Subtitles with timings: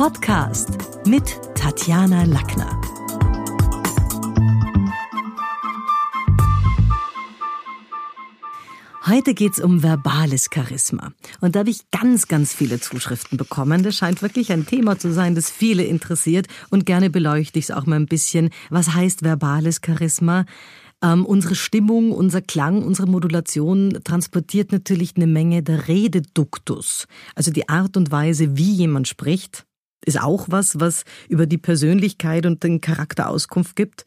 [0.00, 2.80] Podcast mit Tatjana Lackner.
[9.06, 11.12] Heute geht's um verbales Charisma.
[11.42, 13.82] Und da habe ich ganz, ganz viele Zuschriften bekommen.
[13.82, 16.46] Das scheint wirklich ein Thema zu sein, das viele interessiert.
[16.70, 18.48] Und gerne beleuchte ich es auch mal ein bisschen.
[18.70, 20.46] Was heißt verbales Charisma?
[21.02, 27.06] Ähm, unsere Stimmung, unser Klang, unsere Modulation transportiert natürlich eine Menge der Rededuktus.
[27.34, 29.66] Also die Art und Weise, wie jemand spricht,
[30.04, 34.04] ist auch was, was über die Persönlichkeit und den Charakter Auskunft gibt.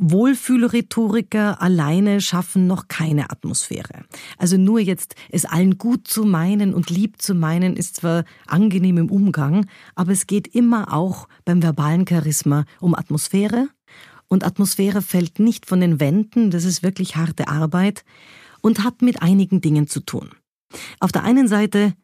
[0.00, 4.04] Wohlfühlrhetoriker alleine schaffen noch keine Atmosphäre.
[4.38, 8.98] Also nur jetzt es allen gut zu meinen und lieb zu meinen ist zwar angenehm
[8.98, 13.68] im Umgang, aber es geht immer auch beim verbalen Charisma um Atmosphäre
[14.28, 18.04] und Atmosphäre fällt nicht von den Wänden, das ist wirklich harte Arbeit
[18.60, 20.30] und hat mit einigen Dingen zu tun.
[21.00, 21.94] Auf der einen Seite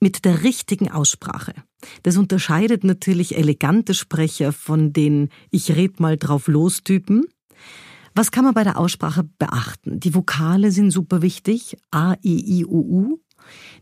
[0.00, 1.54] mit der richtigen Aussprache.
[2.02, 7.24] Das unterscheidet natürlich elegante Sprecher von den Ich red mal drauf los Typen.
[8.14, 10.00] Was kann man bei der Aussprache beachten?
[10.00, 11.76] Die Vokale sind super wichtig.
[11.90, 13.18] A, I, I, U, U.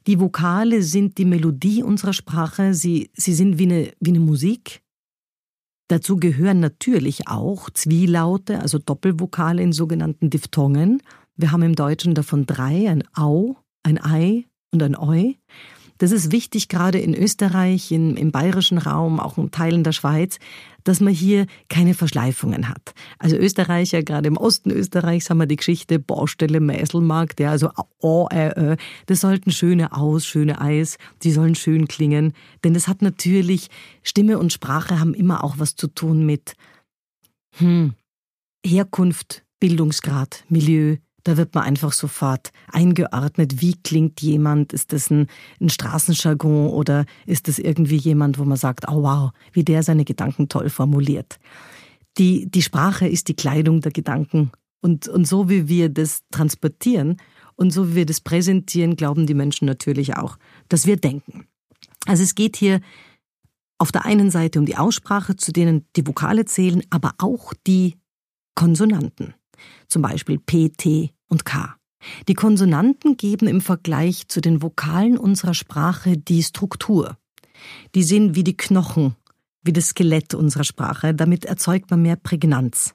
[0.06, 2.74] Die Vokale sind die Melodie unserer Sprache.
[2.74, 4.82] Sie, sie sind wie eine, wie eine Musik.
[5.88, 11.02] Dazu gehören natürlich auch Zwielaute, also Doppelvokale in sogenannten Diphthongen.
[11.36, 15.34] Wir haben im Deutschen davon drei, ein Au, ein Ei und ein Eu.
[15.98, 20.38] Das ist wichtig, gerade in Österreich, in, im bayerischen Raum, auch in Teilen der Schweiz,
[20.84, 22.94] dass man hier keine Verschleifungen hat.
[23.18, 28.28] Also Österreicher, gerade im Osten Österreichs haben wir die Geschichte Baustelle Mäselmarkt, ja, also O,
[28.32, 28.76] Ä, Ö.
[29.06, 32.34] Das sollten schöne Aus, schöne Eis, die sollen schön klingen.
[32.62, 33.68] Denn das hat natürlich,
[34.02, 36.54] Stimme und Sprache haben immer auch was zu tun mit
[37.56, 37.94] hm,
[38.64, 40.96] Herkunft, Bildungsgrad, Milieu,
[41.26, 45.26] da wird man einfach sofort eingeordnet, wie klingt jemand, ist das ein,
[45.60, 50.04] ein Straßenjargon oder ist das irgendwie jemand, wo man sagt, oh wow, wie der seine
[50.04, 51.40] Gedanken toll formuliert.
[52.16, 57.16] Die, die Sprache ist die Kleidung der Gedanken und, und so wie wir das transportieren
[57.56, 60.38] und so wie wir das präsentieren, glauben die Menschen natürlich auch,
[60.68, 61.48] dass wir denken.
[62.06, 62.80] Also es geht hier
[63.78, 67.96] auf der einen Seite um die Aussprache, zu denen die Vokale zählen, aber auch die
[68.54, 69.34] Konsonanten.
[69.88, 71.76] Zum Beispiel P, T, und K.
[72.28, 77.16] Die Konsonanten geben im Vergleich zu den Vokalen unserer Sprache die Struktur.
[77.94, 79.16] Die sind wie die Knochen,
[79.62, 82.94] wie das Skelett unserer Sprache, damit erzeugt man mehr Prägnanz.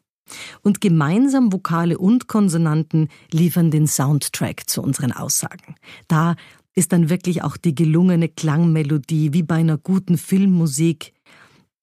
[0.62, 5.76] Und gemeinsam Vokale und Konsonanten liefern den Soundtrack zu unseren Aussagen.
[6.08, 6.36] Da
[6.74, 11.14] ist dann wirklich auch die gelungene Klangmelodie wie bei einer guten Filmmusik.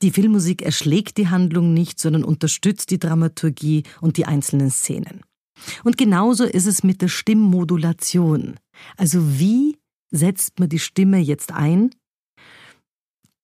[0.00, 5.20] Die Filmmusik erschlägt die Handlung nicht, sondern unterstützt die Dramaturgie und die einzelnen Szenen.
[5.84, 8.56] Und genauso ist es mit der Stimmmodulation.
[8.96, 9.78] Also wie
[10.10, 11.90] setzt man die Stimme jetzt ein?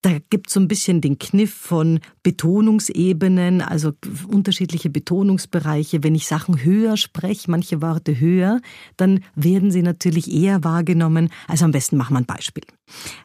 [0.04, 3.92] Da gibt es so ein bisschen den Kniff von Betonungsebenen, also
[4.28, 6.02] unterschiedliche Betonungsbereiche.
[6.02, 8.60] Wenn ich Sachen höher spreche, manche Worte höher,
[8.98, 11.31] dann werden sie natürlich eher wahrgenommen.
[11.48, 12.64] Also am besten machen wir ein Beispiel.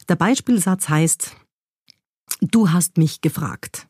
[0.07, 1.35] Der Beispielsatz heißt,
[2.39, 3.88] du hast mich gefragt.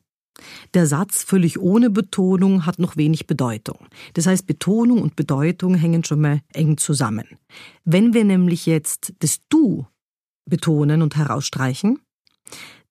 [0.74, 3.86] Der Satz völlig ohne Betonung hat noch wenig Bedeutung.
[4.14, 7.26] Das heißt, Betonung und Bedeutung hängen schon mal eng zusammen.
[7.84, 9.86] Wenn wir nämlich jetzt das Du
[10.48, 11.98] betonen und herausstreichen,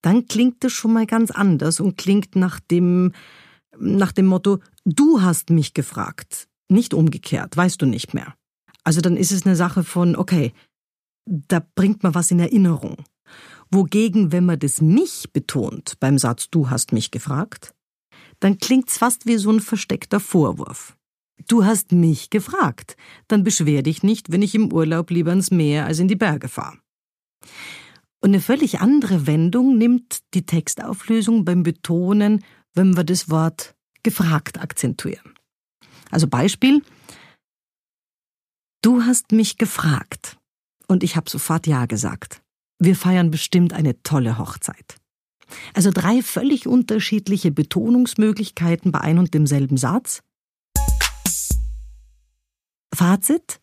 [0.02, 3.12] dann klingt das schon mal ganz anders und klingt nach dem,
[3.78, 8.36] nach dem Motto, du hast mich gefragt, nicht umgekehrt, weißt du nicht mehr.
[8.84, 10.54] Also dann ist es eine Sache von, okay,
[11.26, 12.98] da bringt man was in Erinnerung.
[13.72, 17.76] Wogegen, wenn man das mich betont beim Satz Du hast mich gefragt,
[18.40, 20.96] dann klingt's fast wie so ein versteckter Vorwurf.
[21.48, 22.98] Du hast mich gefragt,
[23.28, 26.48] dann beschwer dich nicht, wenn ich im Urlaub lieber ins Meer als in die Berge
[26.48, 26.80] fahre.
[28.22, 32.44] Und eine völlig andere Wendung nimmt die Textauflösung beim Betonen,
[32.74, 35.36] wenn wir das Wort gefragt akzentuieren.
[36.12, 36.82] Also Beispiel,
[38.82, 40.38] du hast mich gefragt
[40.88, 42.42] und ich habe sofort Ja gesagt.
[42.80, 44.96] Wir feiern bestimmt eine tolle Hochzeit.
[45.74, 50.22] Also drei völlig unterschiedliche Betonungsmöglichkeiten bei ein und demselben Satz.
[52.96, 53.60] Fazit?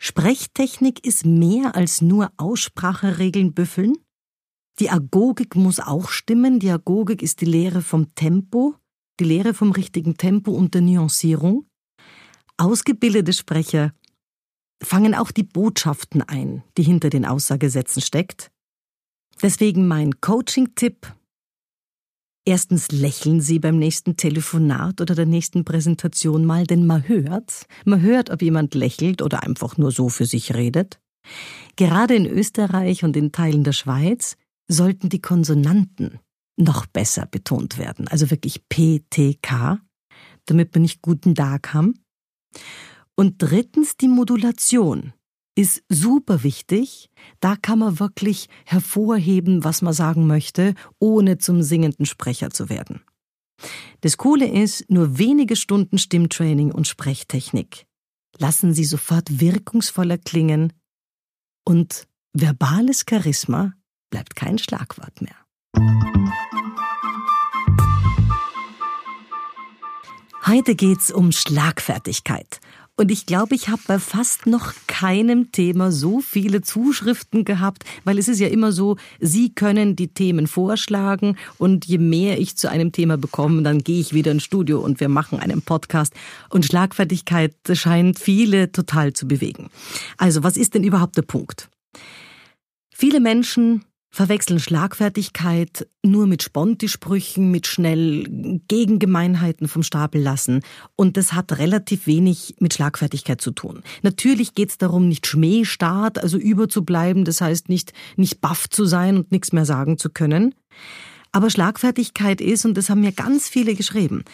[0.00, 3.94] Sprechtechnik ist mehr als nur Ausspracheregeln büffeln.
[4.78, 6.60] Die Agogik muss auch stimmen.
[6.60, 8.76] Die Agogik ist die Lehre vom Tempo,
[9.18, 11.66] die Lehre vom richtigen Tempo und der Nuancierung.
[12.58, 13.92] Ausgebildete Sprecher
[14.82, 18.50] fangen auch die Botschaften ein, die hinter den Aussagesätzen steckt.
[19.42, 21.14] Deswegen mein Coaching-Tipp.
[22.44, 28.00] Erstens lächeln Sie beim nächsten Telefonat oder der nächsten Präsentation mal, denn man hört, man
[28.00, 30.98] hört, ob jemand lächelt oder einfach nur so für sich redet.
[31.76, 34.36] Gerade in Österreich und in Teilen der Schweiz
[34.66, 36.20] sollten die Konsonanten
[36.56, 39.80] noch besser betont werden, also wirklich PTK,
[40.46, 41.94] damit wir nicht guten Tag haben.
[43.18, 45.12] Und drittens die Modulation
[45.56, 47.10] ist super wichtig.
[47.40, 53.02] Da kann man wirklich hervorheben, was man sagen möchte, ohne zum singenden Sprecher zu werden.
[54.02, 57.86] Das Coole ist, nur wenige Stunden Stimmtraining und Sprechtechnik
[58.38, 60.72] lassen Sie sofort wirkungsvoller klingen
[61.64, 63.72] und verbales Charisma
[64.10, 65.34] bleibt kein Schlagwort mehr.
[70.46, 72.60] Heute geht's um Schlagfertigkeit.
[72.98, 78.18] Und ich glaube, ich habe bei fast noch keinem Thema so viele Zuschriften gehabt, weil
[78.18, 82.68] es ist ja immer so, Sie können die Themen vorschlagen und je mehr ich zu
[82.68, 86.12] einem Thema bekomme, dann gehe ich wieder ins Studio und wir machen einen Podcast.
[86.50, 89.70] Und Schlagfertigkeit scheint viele total zu bewegen.
[90.16, 91.68] Also, was ist denn überhaupt der Punkt?
[92.92, 98.24] Viele Menschen verwechseln Schlagfertigkeit nur mit Spontisprüchen, mit schnell
[98.68, 100.62] Gegengemeinheiten vom Stapel lassen.
[100.96, 103.82] Und das hat relativ wenig mit Schlagfertigkeit zu tun.
[104.02, 109.16] Natürlich geht es darum, nicht Schmähstart, also überzubleiben, das heißt nicht, nicht baff zu sein
[109.16, 110.54] und nichts mehr sagen zu können.
[111.30, 114.24] Aber Schlagfertigkeit ist, und das haben mir ganz viele geschrieben,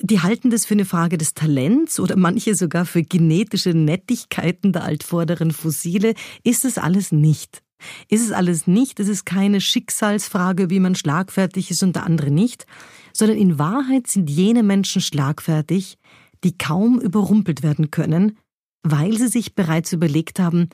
[0.00, 4.84] die halten das für eine Frage des Talents oder manche sogar für genetische Nettigkeiten der
[4.84, 7.62] altvorderen Fossile, ist es alles nicht.
[8.08, 12.30] Ist es alles nicht, es ist keine Schicksalsfrage, wie man schlagfertig ist und der andere
[12.30, 12.66] nicht,
[13.12, 15.98] sondern in Wahrheit sind jene Menschen schlagfertig,
[16.44, 18.38] die kaum überrumpelt werden können,
[18.82, 20.68] weil sie sich bereits überlegt haben,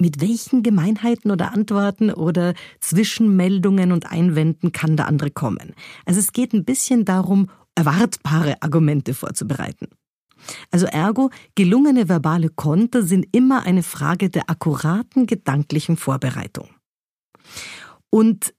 [0.00, 5.74] mit welchen Gemeinheiten oder Antworten oder Zwischenmeldungen und Einwänden kann der andere kommen.
[6.04, 9.88] Also es geht ein bisschen darum, erwartbare Argumente vorzubereiten.
[10.70, 16.68] Also ergo, gelungene verbale Konter sind immer eine Frage der akkuraten gedanklichen Vorbereitung.
[18.10, 18.54] Und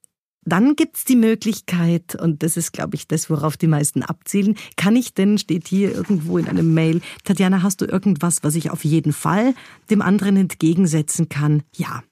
[0.46, 4.96] dann gibt's die Möglichkeit, und das ist, glaube ich, das, worauf die meisten abzielen, kann
[4.96, 8.84] ich denn, steht hier irgendwo in einem Mail, Tatjana, hast du irgendwas, was ich auf
[8.84, 9.54] jeden Fall
[9.90, 11.64] dem anderen entgegensetzen kann?
[11.76, 12.04] Ja.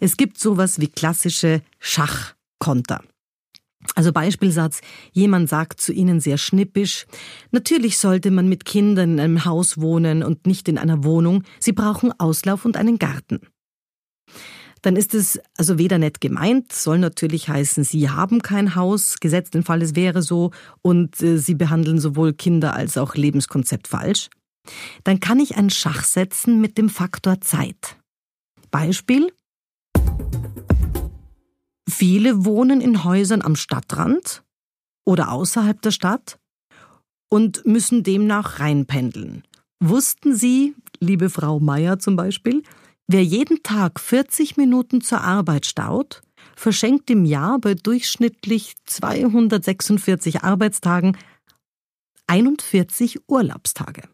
[0.00, 3.02] Es gibt sowas wie klassische Schachkonter.
[3.94, 4.80] Also Beispielsatz,
[5.12, 7.06] jemand sagt zu Ihnen sehr schnippisch,
[7.50, 11.72] natürlich sollte man mit Kindern in einem Haus wohnen und nicht in einer Wohnung, Sie
[11.72, 13.40] brauchen Auslauf und einen Garten.
[14.82, 19.54] Dann ist es also weder nett gemeint, soll natürlich heißen, Sie haben kein Haus, gesetzt
[19.54, 20.50] den Fall, es wäre so,
[20.82, 24.28] und äh, Sie behandeln sowohl Kinder als auch Lebenskonzept falsch.
[25.02, 27.96] Dann kann ich einen Schach setzen mit dem Faktor Zeit.
[28.70, 29.32] Beispiel,
[31.88, 34.42] Viele wohnen in Häusern am Stadtrand
[35.06, 36.38] oder außerhalb der Stadt
[37.30, 39.44] und müssen demnach reinpendeln.
[39.82, 42.62] Wussten Sie, liebe Frau Meier zum Beispiel,
[43.06, 46.22] wer jeden Tag 40 Minuten zur Arbeit staut,
[46.56, 51.16] verschenkt im Jahr bei durchschnittlich 246 Arbeitstagen
[52.26, 54.08] 41 Urlaubstage.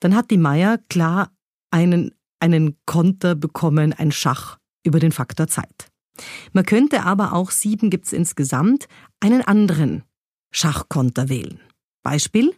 [0.00, 1.30] Dann hat die Meier klar
[1.70, 5.91] einen, einen Konter bekommen, ein Schach über den Faktor Zeit.
[6.52, 8.88] Man könnte aber auch sieben gibt's insgesamt
[9.20, 10.04] einen anderen
[10.52, 11.60] Schachkonter wählen.
[12.02, 12.54] Beispiel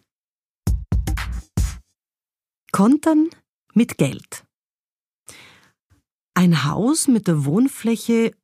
[2.73, 3.29] Kontern
[3.73, 4.45] mit Geld.
[6.35, 8.35] Ein Haus mit der Wohnfläche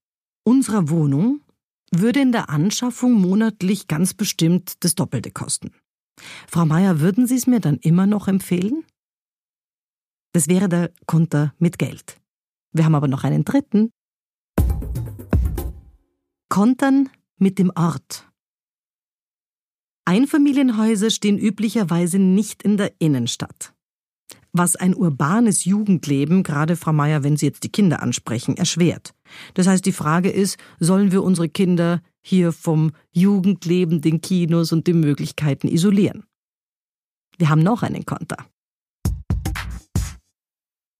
[0.44, 1.40] unserer Wohnung
[1.90, 5.72] würde in der Anschaffung monatlich ganz bestimmt das Doppelte kosten.
[6.46, 8.84] Frau Meier, würden Sie es mir dann immer noch empfehlen?
[10.32, 12.20] Das wäre der Konter mit Geld.
[12.72, 13.90] Wir haben aber noch einen dritten.
[16.50, 18.28] Kontern mit dem Ort.
[20.04, 23.72] Einfamilienhäuser stehen üblicherweise nicht in der Innenstadt.
[24.52, 29.14] Was ein urbanes Jugendleben, gerade Frau Meier, wenn Sie jetzt die Kinder ansprechen, erschwert.
[29.54, 34.88] Das heißt, die Frage ist, sollen wir unsere Kinder hier vom Jugendleben, den Kinos und
[34.88, 36.24] den Möglichkeiten isolieren?
[37.38, 38.44] Wir haben noch einen Konter.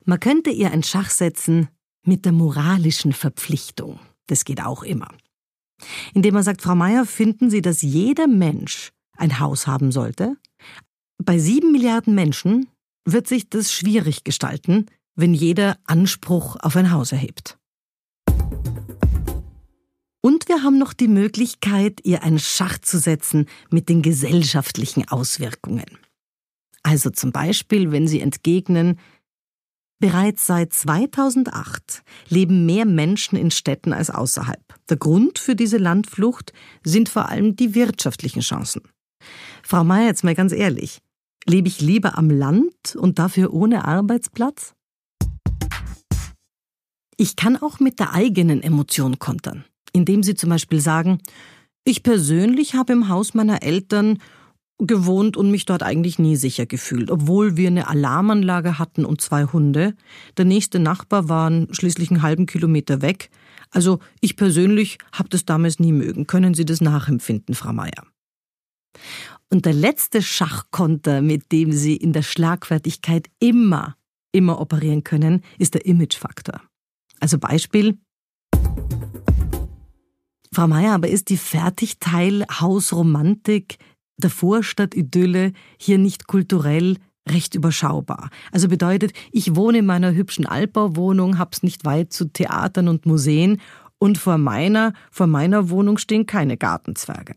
[0.04, 1.71] Man könnte ihr ein Schach setzen
[2.07, 3.99] mit der moralischen Verpflichtung.
[4.28, 5.09] Das geht auch immer
[6.14, 10.37] indem er sagt, Frau Meier, finden Sie, dass jeder Mensch ein Haus haben sollte?
[11.18, 12.68] Bei sieben Milliarden Menschen
[13.04, 17.58] wird sich das schwierig gestalten, wenn jeder Anspruch auf ein Haus erhebt.
[20.22, 25.87] Und wir haben noch die Möglichkeit, ihr einen Schach zu setzen mit den gesellschaftlichen Auswirkungen.
[26.82, 28.99] Also zum Beispiel, wenn Sie entgegnen,
[30.00, 34.62] Bereits seit 2008 leben mehr Menschen in Städten als außerhalb.
[34.88, 38.80] Der Grund für diese Landflucht sind vor allem die wirtschaftlichen Chancen.
[39.62, 41.00] Frau Mayer, jetzt mal ganz ehrlich,
[41.47, 44.73] lebe ich lieber am Land und dafür ohne Arbeitsplatz?
[47.19, 51.21] Ich kann auch mit der eigenen Emotion kontern, indem Sie zum Beispiel sagen,
[51.85, 54.19] ich persönlich habe im Haus meiner Eltern
[54.87, 59.44] gewohnt und mich dort eigentlich nie sicher gefühlt, obwohl wir eine Alarmanlage hatten und zwei
[59.44, 59.94] Hunde.
[60.37, 63.30] Der nächste Nachbar war schließlich einen halben Kilometer weg.
[63.70, 66.26] Also ich persönlich habe das damals nie mögen.
[66.26, 68.06] Können Sie das nachempfinden, Frau Meier?
[69.50, 73.96] Und der letzte Schachkonter, mit dem Sie in der Schlagfertigkeit immer,
[74.32, 76.60] immer operieren können, ist der Imagefaktor.
[77.20, 77.99] Also Beispiel.
[80.52, 83.78] Frau Meier, aber ist die Fertigteil-Hausromantik
[84.21, 86.97] der Vorstadt-Idylle hier nicht kulturell
[87.29, 88.31] recht überschaubar.
[88.53, 93.61] Also bedeutet, ich wohne in meiner hübschen Altbauwohnung, hab's nicht weit zu Theatern und Museen
[93.99, 97.35] und vor meiner, vor meiner Wohnung stehen keine Gartenzwerge.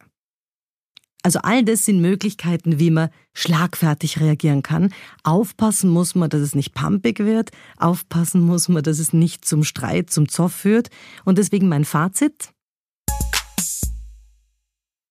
[1.26, 4.94] Also all das sind Möglichkeiten, wie man schlagfertig reagieren kann.
[5.24, 7.52] Aufpassen muss man, dass es nicht pumpig wird.
[7.78, 10.90] Aufpassen muss man, dass es nicht zum Streit, zum Zoff führt.
[11.24, 12.50] Und deswegen mein Fazit.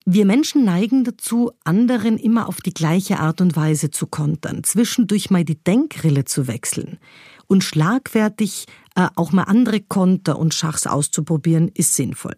[0.05, 5.29] Wir Menschen neigen dazu, anderen immer auf die gleiche Art und Weise zu kontern, zwischendurch
[5.29, 6.99] mal die Denkrille zu wechseln
[7.47, 12.35] und schlagfertig äh, auch mal andere Konter und Schachs auszuprobieren, ist sinnvoll.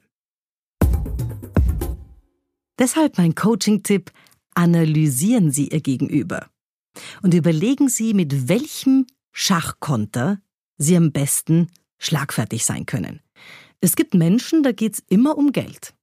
[2.78, 4.12] Deshalb mein Coaching-Tipp,
[4.54, 6.48] analysieren Sie Ihr Gegenüber
[7.24, 10.40] und überlegen Sie, mit welchem Schachkonter
[10.78, 13.22] Sie am besten schlagfertig sein können.
[13.82, 15.95] Es gibt Menschen, da geht's immer um Geld.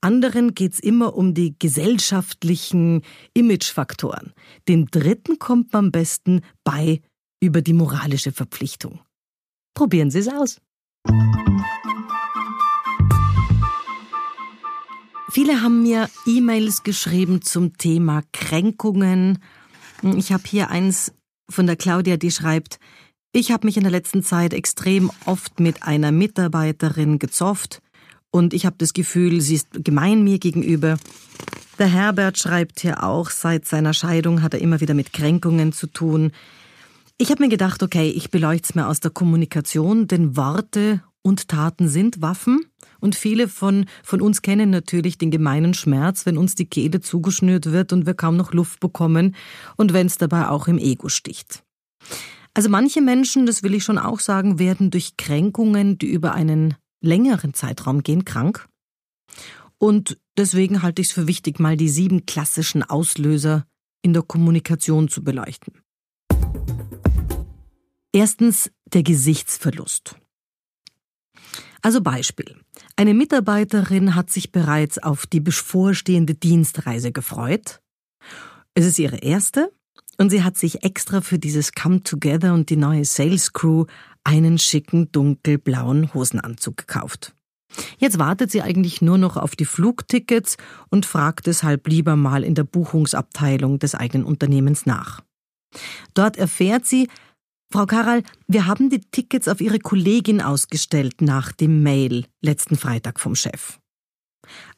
[0.00, 3.02] Anderen geht's immer um die gesellschaftlichen
[3.34, 4.32] Imagefaktoren.
[4.68, 7.00] Dem dritten kommt man am besten bei
[7.40, 9.00] über die moralische Verpflichtung.
[9.74, 10.60] Probieren Sie es aus.
[15.30, 19.38] Viele haben mir E-Mails geschrieben zum Thema Kränkungen.
[20.02, 21.14] Ich habe hier eins
[21.48, 22.78] von der Claudia, die schreibt,
[23.32, 27.80] ich habe mich in der letzten Zeit extrem oft mit einer Mitarbeiterin gezofft
[28.32, 30.96] und ich habe das Gefühl, sie ist gemein mir gegenüber.
[31.78, 35.86] Der Herbert schreibt hier auch, seit seiner Scheidung hat er immer wieder mit Kränkungen zu
[35.86, 36.32] tun.
[37.18, 41.48] Ich habe mir gedacht, okay, ich beleuchte es mir aus der Kommunikation, denn Worte und
[41.48, 42.64] Taten sind Waffen.
[43.00, 47.70] Und viele von, von uns kennen natürlich den gemeinen Schmerz, wenn uns die Kehle zugeschnürt
[47.70, 49.36] wird und wir kaum noch Luft bekommen
[49.76, 51.62] und wenn es dabei auch im Ego sticht.
[52.54, 56.74] Also manche Menschen, das will ich schon auch sagen, werden durch Kränkungen, die über einen
[57.02, 58.68] längeren Zeitraum gehen, krank.
[59.78, 63.66] Und deswegen halte ich es für wichtig, mal die sieben klassischen Auslöser
[64.02, 65.82] in der Kommunikation zu beleuchten.
[68.12, 70.16] Erstens der Gesichtsverlust.
[71.80, 72.60] Also Beispiel.
[72.94, 77.80] Eine Mitarbeiterin hat sich bereits auf die bevorstehende Dienstreise gefreut.
[78.74, 79.72] Es ist ihre erste
[80.18, 83.86] und sie hat sich extra für dieses Come Together und die neue Sales Crew
[84.24, 87.34] einen schicken dunkelblauen Hosenanzug gekauft.
[87.98, 90.56] Jetzt wartet sie eigentlich nur noch auf die Flugtickets
[90.90, 95.22] und fragt deshalb lieber mal in der Buchungsabteilung des eigenen Unternehmens nach.
[96.14, 97.08] Dort erfährt sie,
[97.70, 103.18] Frau Karal, wir haben die Tickets auf Ihre Kollegin ausgestellt nach dem Mail letzten Freitag
[103.18, 103.78] vom Chef.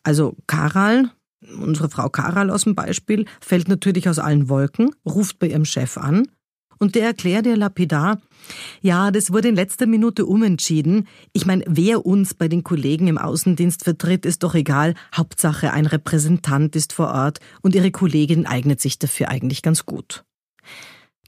[0.05, 1.11] Also Karal,
[1.59, 5.99] unsere Frau Karal aus dem Beispiel, fällt natürlich aus allen Wolken, ruft bei ihrem Chef
[5.99, 6.29] an
[6.78, 8.21] und der erklärt ihr lapidar,
[8.83, 11.09] ja, das wurde in letzter Minute umentschieden.
[11.33, 14.95] Ich meine, wer uns bei den Kollegen im Außendienst vertritt, ist doch egal.
[15.14, 20.25] Hauptsache, ein Repräsentant ist vor Ort und ihre Kollegin eignet sich dafür eigentlich ganz gut.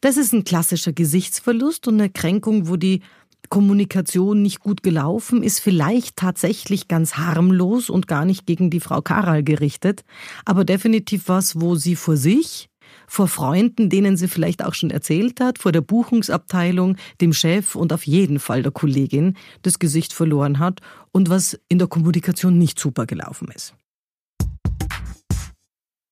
[0.03, 3.01] Das ist ein klassischer Gesichtsverlust und eine Kränkung, wo die
[3.49, 9.03] Kommunikation nicht gut gelaufen ist, vielleicht tatsächlich ganz harmlos und gar nicht gegen die Frau
[9.03, 10.05] Karal gerichtet,
[10.45, 12.69] aber definitiv was, wo sie vor sich,
[13.07, 17.93] vor Freunden, denen sie vielleicht auch schon erzählt hat, vor der Buchungsabteilung, dem Chef und
[17.93, 20.81] auf jeden Fall der Kollegin das Gesicht verloren hat
[21.13, 23.75] und was in der Kommunikation nicht super gelaufen ist.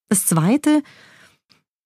[0.08, 0.82] Das Zweite,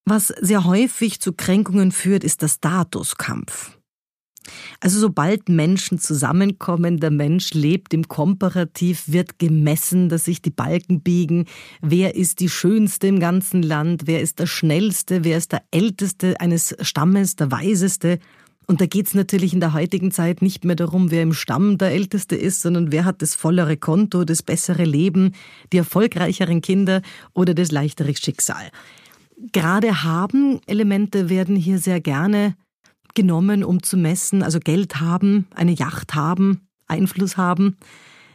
[0.04, 3.77] was sehr häufig zu Kränkungen führt, ist der Statuskampf.
[4.80, 11.00] Also sobald Menschen zusammenkommen, der Mensch lebt im Komparativ, wird gemessen, dass sich die Balken
[11.00, 11.46] biegen.
[11.80, 14.02] Wer ist die Schönste im ganzen Land?
[14.06, 15.24] Wer ist der Schnellste?
[15.24, 18.18] Wer ist der Älteste eines Stammes, der Weiseste?
[18.66, 21.90] Und da geht's natürlich in der heutigen Zeit nicht mehr darum, wer im Stamm der
[21.90, 25.32] Älteste ist, sondern wer hat das vollere Konto, das bessere Leben,
[25.72, 27.00] die erfolgreicheren Kinder
[27.32, 28.70] oder das leichtere Schicksal
[29.52, 32.54] gerade haben Elemente werden hier sehr gerne
[33.18, 37.76] genommen, um zu messen, also Geld haben, eine Yacht haben, Einfluss haben.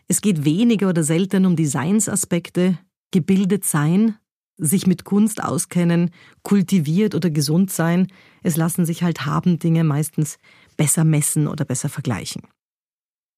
[0.09, 2.77] Es geht weniger oder selten um Designsaspekte,
[3.11, 4.17] gebildet sein,
[4.57, 6.11] sich mit Kunst auskennen,
[6.41, 8.07] kultiviert oder gesund sein.
[8.41, 10.37] Es lassen sich halt haben Dinge meistens
[10.75, 12.41] besser messen oder besser vergleichen.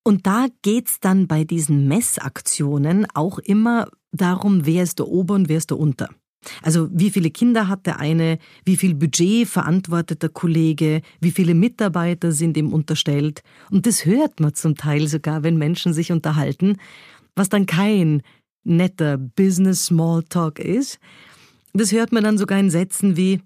[0.03, 5.47] Und da geht's dann bei diesen Messaktionen auch immer darum, wer ist der Ober und
[5.47, 6.09] wer ist der Unter.
[6.61, 11.53] Also wie viele Kinder hat der eine, wie viel Budget verantwortet der Kollege, wie viele
[11.53, 13.41] Mitarbeiter sind ihm unterstellt.
[13.71, 16.77] Und das hört man zum Teil sogar, wenn Menschen sich unterhalten,
[17.35, 18.21] was dann kein
[18.63, 20.99] netter Business Smalltalk ist.
[21.73, 23.41] Das hört man dann sogar in Sätzen wie,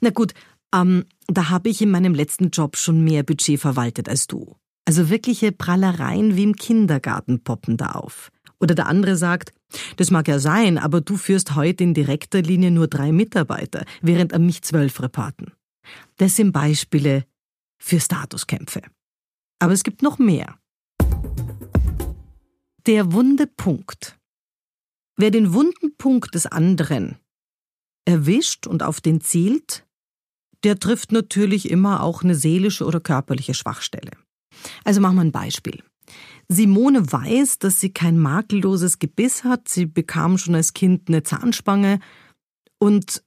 [0.00, 0.32] na gut,
[0.74, 4.56] ähm, da habe ich in meinem letzten Job schon mehr Budget verwaltet als du.
[4.84, 8.30] Also wirkliche Prallereien wie im Kindergarten poppen da auf.
[8.60, 9.52] Oder der andere sagt,
[9.96, 14.32] das mag ja sein, aber du führst heute in direkter Linie nur drei Mitarbeiter, während
[14.32, 15.52] an mich zwölf reporten.
[16.16, 17.24] Das sind Beispiele
[17.78, 18.82] für Statuskämpfe.
[19.58, 20.58] Aber es gibt noch mehr.
[22.86, 24.18] Der wunde Punkt.
[25.16, 27.16] Wer den wunden Punkt des anderen
[28.04, 29.86] erwischt und auf den zielt,
[30.62, 34.12] der trifft natürlich immer auch eine seelische oder körperliche Schwachstelle.
[34.84, 35.82] Also machen wir ein Beispiel.
[36.48, 39.68] Simone weiß, dass sie kein makelloses Gebiss hat.
[39.68, 42.00] Sie bekam schon als Kind eine Zahnspange
[42.78, 43.22] und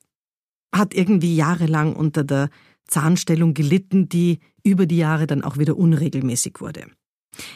[0.73, 2.49] hat irgendwie jahrelang unter der
[2.87, 6.85] Zahnstellung gelitten, die über die Jahre dann auch wieder unregelmäßig wurde.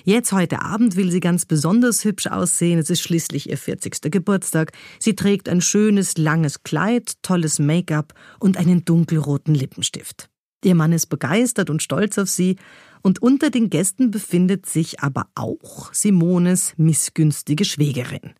[0.03, 2.79] Jetzt heute Abend will sie ganz besonders hübsch aussehen.
[2.79, 4.11] Es ist schließlich ihr 40.
[4.11, 4.71] Geburtstag.
[4.99, 10.29] Sie trägt ein schönes, langes Kleid, tolles Make-up und einen dunkelroten Lippenstift.
[10.63, 12.55] Ihr Mann ist begeistert und stolz auf sie
[13.03, 18.33] und unter den Gästen befindet sich aber auch Simones missgünstige Schwägerin,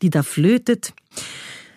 [0.00, 0.94] die da flötet.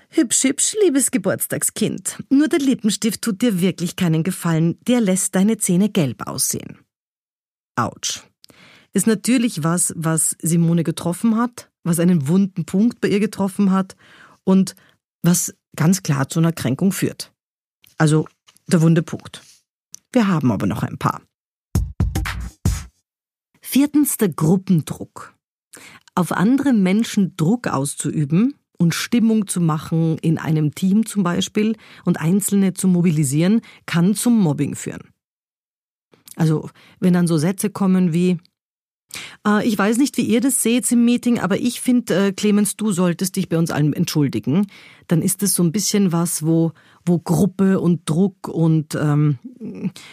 [0.10, 2.24] Hübsch, hübsch, liebes Geburtstagskind.
[2.30, 6.80] Nur der Lippenstift tut dir wirklich keinen Gefallen, der lässt deine Zähne gelb aussehen.
[7.76, 8.24] Autsch.
[8.94, 13.96] Ist natürlich was, was Simone getroffen hat, was einen wunden Punkt bei ihr getroffen hat
[14.44, 14.76] und
[15.22, 17.32] was ganz klar zu einer Kränkung führt.
[17.98, 18.28] Also
[18.68, 19.44] der wunde Punkt.
[20.12, 21.22] Wir haben aber noch ein paar.
[23.72, 25.36] Viertens der Gruppendruck.
[26.16, 32.20] Auf andere Menschen Druck auszuüben und Stimmung zu machen in einem Team zum Beispiel und
[32.20, 35.10] Einzelne zu mobilisieren, kann zum Mobbing führen.
[36.36, 38.40] Also wenn dann so Sätze kommen wie
[39.46, 42.76] äh, ich weiß nicht, wie ihr das seht im Meeting, aber ich finde, äh, Clemens,
[42.76, 44.66] du solltest dich bei uns allen entschuldigen.
[45.06, 46.72] Dann ist es so ein bisschen was, wo,
[47.06, 49.38] wo Gruppe und Druck und ähm,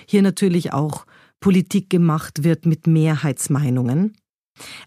[0.06, 1.06] hier natürlich auch
[1.46, 4.16] Politik gemacht wird mit Mehrheitsmeinungen.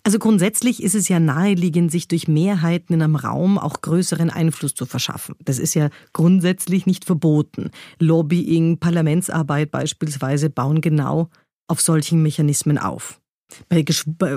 [0.03, 4.75] Also grundsätzlich ist es ja naheliegend, sich durch Mehrheiten in einem Raum auch größeren Einfluss
[4.75, 5.35] zu verschaffen.
[5.39, 7.71] Das ist ja grundsätzlich nicht verboten.
[7.97, 11.29] Lobbying, Parlamentsarbeit beispielsweise bauen genau
[11.69, 13.21] auf solchen Mechanismen auf.
[13.69, 13.85] Bei,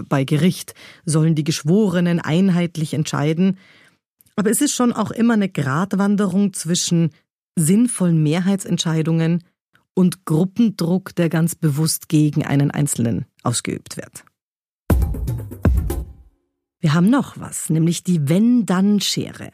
[0.08, 3.58] bei Gericht sollen die Geschworenen einheitlich entscheiden.
[4.36, 7.10] Aber es ist schon auch immer eine Gratwanderung zwischen
[7.56, 9.42] sinnvollen Mehrheitsentscheidungen
[9.94, 14.24] und Gruppendruck, der ganz bewusst gegen einen Einzelnen ausgeübt wird.
[16.80, 19.52] Wir haben noch was, nämlich die Wenn-Dann-Schere.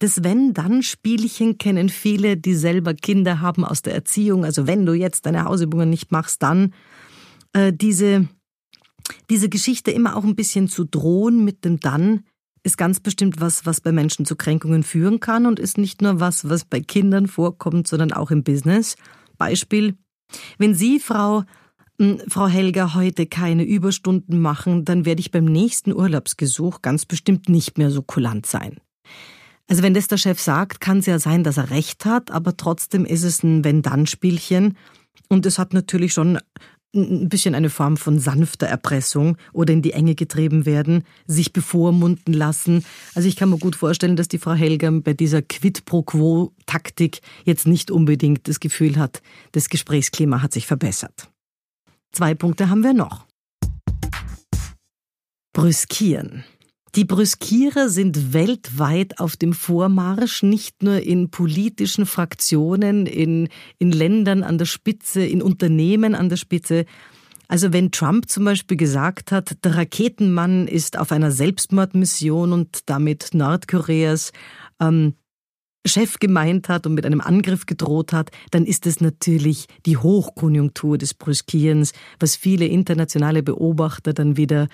[0.00, 4.44] Das Wenn-Dann-Spielchen kennen viele, die selber Kinder haben aus der Erziehung.
[4.44, 6.74] Also wenn du jetzt deine Hausübungen nicht machst, dann
[7.52, 8.28] äh, diese,
[9.30, 12.24] diese Geschichte immer auch ein bisschen zu drohen mit dem Dann
[12.64, 16.18] ist ganz bestimmt was, was bei Menschen zu Kränkungen führen kann und ist nicht nur
[16.18, 18.96] was, was bei Kindern vorkommt, sondern auch im Business.
[19.42, 19.96] Beispiel,
[20.58, 21.42] wenn Sie, Frau,
[21.98, 27.48] hm, Frau Helga, heute keine Überstunden machen, dann werde ich beim nächsten Urlaubsgesuch ganz bestimmt
[27.48, 28.76] nicht mehr so kulant sein.
[29.68, 32.56] Also wenn das der Chef sagt, kann es ja sein, dass er recht hat, aber
[32.56, 34.76] trotzdem ist es ein Wenn-Dann-Spielchen.
[35.28, 36.38] Und es hat natürlich schon
[36.94, 42.34] ein bisschen eine Form von sanfter Erpressung oder in die Enge getrieben werden, sich bevormunden
[42.34, 42.84] lassen.
[43.14, 46.52] Also ich kann mir gut vorstellen, dass die Frau Helger bei dieser Quid pro quo
[46.66, 51.28] Taktik jetzt nicht unbedingt das Gefühl hat, das Gesprächsklima hat sich verbessert.
[52.12, 53.26] Zwei Punkte haben wir noch.
[55.54, 56.44] Brüskieren.
[56.94, 64.42] Die Brüskierer sind weltweit auf dem Vormarsch, nicht nur in politischen Fraktionen, in, in Ländern
[64.42, 66.84] an der Spitze, in Unternehmen an der Spitze.
[67.48, 73.30] Also wenn Trump zum Beispiel gesagt hat, der Raketenmann ist auf einer Selbstmordmission und damit
[73.32, 74.32] Nordkoreas
[74.78, 75.14] ähm,
[75.86, 80.98] Chef gemeint hat und mit einem Angriff gedroht hat, dann ist es natürlich die Hochkonjunktur
[80.98, 84.68] des Brüskierens, was viele internationale Beobachter dann wieder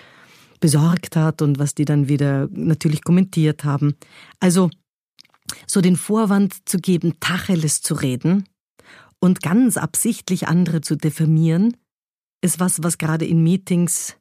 [0.61, 3.97] besorgt hat und was die dann wieder natürlich kommentiert haben.
[4.41, 4.71] Also
[5.67, 8.45] so den Vorwand zu geben, Tacheles zu reden
[9.21, 11.77] und ganz absichtlich andere zu diffamieren,
[12.43, 14.17] ist was, was gerade in Meetings,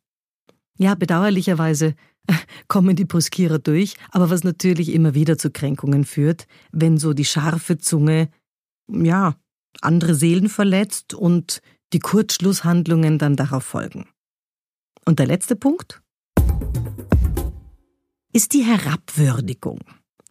[0.77, 1.95] ja, bedauerlicherweise
[2.67, 7.25] kommen die Bruskierer durch, aber was natürlich immer wieder zu Kränkungen führt, wenn so die
[7.25, 8.29] scharfe Zunge,
[8.89, 9.35] ja,
[9.81, 11.61] andere Seelen verletzt und
[11.93, 14.07] die Kurzschlusshandlungen dann darauf folgen.
[15.05, 16.01] Und der letzte Punkt
[18.37, 19.79] ist die Herabwürdigung.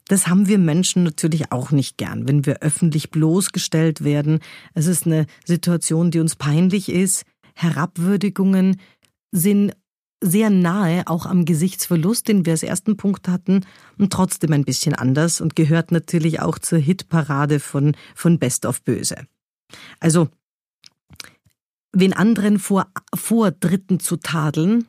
[0.07, 4.39] Das haben wir Menschen natürlich auch nicht gern, wenn wir öffentlich bloßgestellt werden.
[4.75, 7.25] Es ist eine Situation, die uns peinlich ist.
[7.57, 8.81] Herabwürdigungen
[9.33, 9.73] sind
[10.23, 13.67] sehr nahe auch am Gesichtsverlust, den wir als ersten Punkt hatten,
[13.99, 18.85] und trotzdem ein bisschen anders und gehört natürlich auch zur Hitparade von, von Best of
[18.85, 19.27] Böse.
[19.99, 20.29] Also,
[21.91, 24.87] wen anderen vor, vor Dritten zu tadeln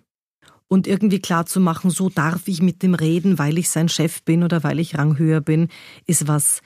[0.67, 4.23] und irgendwie klar zu machen, so darf ich mit dem reden, weil ich sein Chef
[4.23, 5.69] bin oder weil ich ranghöher bin,
[6.05, 6.61] ist was,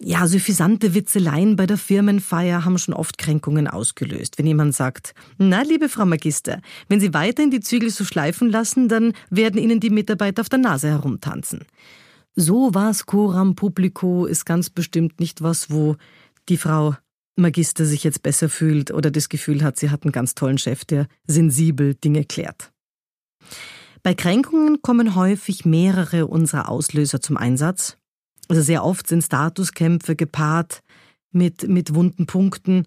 [0.00, 4.38] ja, suffisante Witzeleien bei der Firmenfeier haben schon oft Kränkungen ausgelöst.
[4.38, 8.88] Wenn jemand sagt, na, liebe Frau Magister, wenn Sie weiterhin die Zügel so schleifen lassen,
[8.88, 11.64] dann werden Ihnen die Mitarbeiter auf der Nase herumtanzen.
[12.36, 15.96] So was coram publico ist ganz bestimmt nicht was, wo
[16.48, 16.94] die Frau
[17.34, 20.84] Magister sich jetzt besser fühlt oder das Gefühl hat, sie hat einen ganz tollen Chef,
[20.84, 22.72] der sensibel Dinge klärt.
[24.02, 27.96] Bei Kränkungen kommen häufig mehrere unserer Auslöser zum Einsatz.
[28.48, 30.82] Also sehr oft sind Statuskämpfe gepaart
[31.30, 32.86] mit, mit wunden Punkten.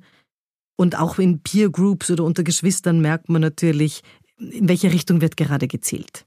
[0.78, 4.02] Und auch in Peer Groups oder unter Geschwistern merkt man natürlich,
[4.38, 6.26] in welche Richtung wird gerade gezielt.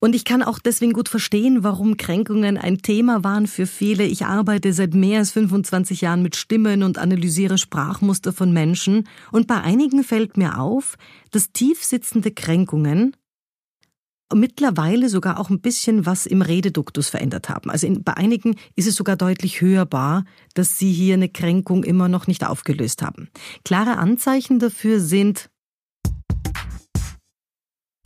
[0.00, 4.04] Und ich kann auch deswegen gut verstehen, warum Kränkungen ein Thema waren für viele.
[4.04, 9.08] Ich arbeite seit mehr als 25 Jahren mit Stimmen und analysiere Sprachmuster von Menschen.
[9.32, 10.96] Und bei einigen fällt mir auf,
[11.30, 13.16] dass tiefsitzende Kränkungen
[14.34, 17.70] mittlerweile sogar auch ein bisschen was im Rededuktus verändert haben.
[17.70, 22.08] Also in, bei einigen ist es sogar deutlich hörbar, dass sie hier eine Kränkung immer
[22.08, 23.28] noch nicht aufgelöst haben.
[23.64, 25.50] Klare Anzeichen dafür sind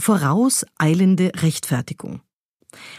[0.00, 2.22] vorauseilende Rechtfertigung.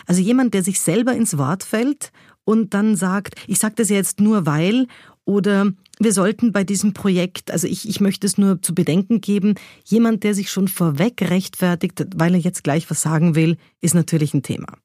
[0.05, 2.11] Also jemand, der sich selber ins Wort fällt
[2.43, 4.87] und dann sagt, ich sage das jetzt nur weil
[5.29, 9.53] oder wir sollten bei diesem Projekt, also ich, ich möchte es nur zu bedenken geben,
[9.85, 14.33] jemand, der sich schon vorweg rechtfertigt, weil er jetzt gleich was sagen will, ist natürlich
[14.33, 14.79] ein Thema.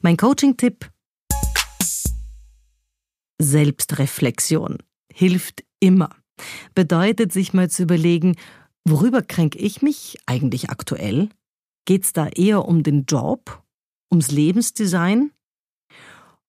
[0.00, 0.90] Mein Coaching-Tipp
[3.40, 4.78] Selbstreflexion
[5.12, 6.10] hilft immer.
[6.74, 8.34] Bedeutet sich mal zu überlegen,
[8.84, 11.28] worüber kränke ich mich eigentlich aktuell?
[11.84, 13.62] Geht es da eher um den Job,
[14.10, 15.30] ums Lebensdesign?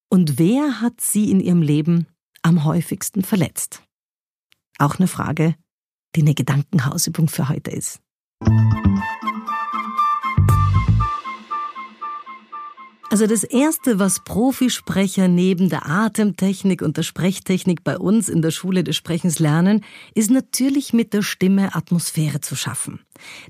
[0.10, 2.08] Und wer hat Sie in Ihrem Leben
[2.42, 3.84] am häufigsten verletzt?
[4.78, 5.56] Auch eine Frage,
[6.16, 8.00] die eine Gedankenhausübung für heute ist.
[13.12, 18.52] Also das Erste, was Profisprecher neben der Atemtechnik und der Sprechtechnik bei uns in der
[18.52, 23.00] Schule des Sprechens lernen, ist natürlich mit der Stimme Atmosphäre zu schaffen.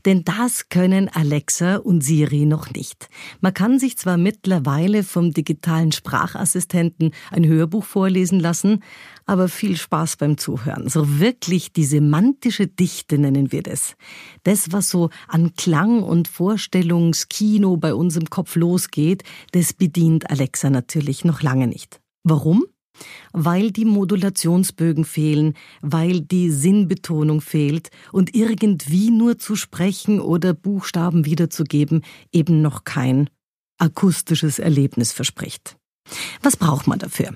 [0.05, 3.09] Denn das können Alexa und Siri noch nicht.
[3.41, 8.83] Man kann sich zwar mittlerweile vom digitalen Sprachassistenten ein Hörbuch vorlesen lassen,
[9.25, 10.89] aber viel Spaß beim Zuhören.
[10.89, 13.95] So wirklich die semantische Dichte nennen wir das.
[14.43, 20.69] Das, was so an Klang und Vorstellungskino bei uns im Kopf losgeht, das bedient Alexa
[20.69, 22.01] natürlich noch lange nicht.
[22.23, 22.65] Warum?
[23.33, 31.25] Weil die Modulationsbögen fehlen, weil die Sinnbetonung fehlt und irgendwie nur zu sprechen oder Buchstaben
[31.25, 33.29] wiederzugeben eben noch kein
[33.77, 35.77] akustisches Erlebnis verspricht.
[36.41, 37.33] Was braucht man dafür?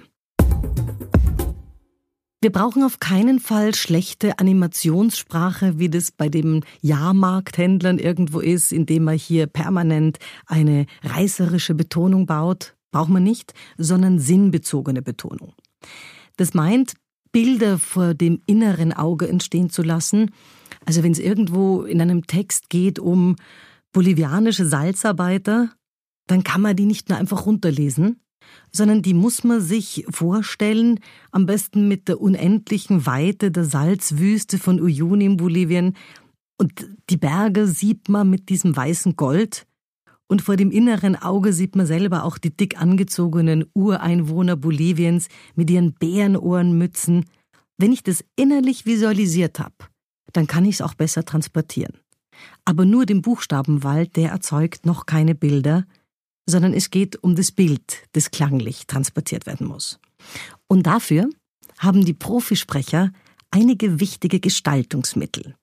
[2.43, 9.05] Wir brauchen auf keinen Fall schlechte Animationssprache, wie das bei den Jahrmarkthändlern irgendwo ist, indem
[9.05, 12.75] man hier permanent eine reißerische Betonung baut.
[12.93, 15.53] Braucht man nicht, sondern sinnbezogene Betonung.
[16.37, 16.93] Das meint,
[17.31, 20.31] Bilder vor dem inneren Auge entstehen zu lassen.
[20.85, 23.35] Also wenn es irgendwo in einem Text geht um
[23.91, 25.71] bolivianische Salzarbeiter,
[26.27, 28.21] dann kann man die nicht nur einfach runterlesen,
[28.71, 30.99] sondern die muss man sich vorstellen,
[31.31, 35.95] am besten mit der unendlichen Weite der Salzwüste von Uyuni in Bolivien.
[36.59, 39.65] Und die Berge sieht man mit diesem weißen Gold.
[40.33, 45.69] Und vor dem inneren Auge sieht man selber auch die dick angezogenen Ureinwohner Boliviens mit
[45.69, 47.25] ihren Bärenohrenmützen.
[47.77, 49.75] Wenn ich das innerlich visualisiert habe,
[50.31, 51.99] dann kann ich es auch besser transportieren.
[52.65, 55.85] Aber nur den Buchstabenwald, der erzeugt noch keine Bilder,
[56.49, 59.99] sondern es geht um das Bild, das klanglich transportiert werden muss.
[60.67, 61.29] Und dafür
[61.77, 63.11] haben die Profisprecher
[63.51, 65.53] einige wichtige Gestaltungsmittel.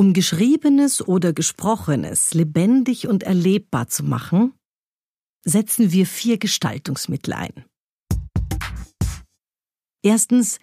[0.00, 4.54] Um Geschriebenes oder Gesprochenes lebendig und erlebbar zu machen,
[5.44, 7.66] setzen wir vier Gestaltungsmittel ein.
[10.02, 10.58] Erstens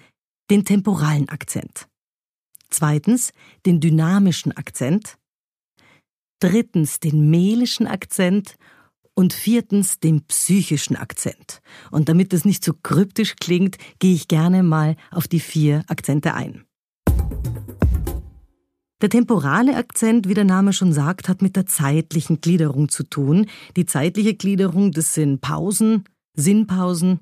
[0.50, 1.88] den temporalen Akzent.
[2.72, 3.32] Zweitens
[3.68, 5.20] den dynamischen Akzent.
[6.40, 8.56] Drittens den melischen Akzent
[9.14, 11.62] und viertens den psychischen Akzent.
[11.92, 16.34] Und damit es nicht so kryptisch klingt, gehe ich gerne mal auf die vier Akzente
[16.34, 16.67] ein.
[19.02, 23.46] Der temporale Akzent, wie der Name schon sagt, hat mit der zeitlichen Gliederung zu tun.
[23.76, 26.06] Die zeitliche Gliederung, das sind Pausen,
[26.36, 27.20] Sinnpausen,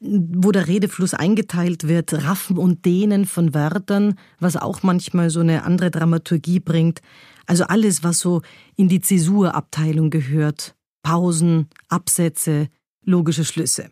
[0.00, 5.64] wo der Redefluss eingeteilt wird, Raffen und Dehnen von Wörtern, was auch manchmal so eine
[5.64, 7.02] andere Dramaturgie bringt.
[7.46, 8.40] Also alles, was so
[8.76, 10.74] in die Zäsurabteilung gehört.
[11.02, 12.68] Pausen, Absätze,
[13.04, 13.90] logische Schlüsse.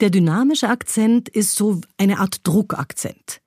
[0.00, 3.40] Der dynamische Akzent ist so eine Art Druckakzent.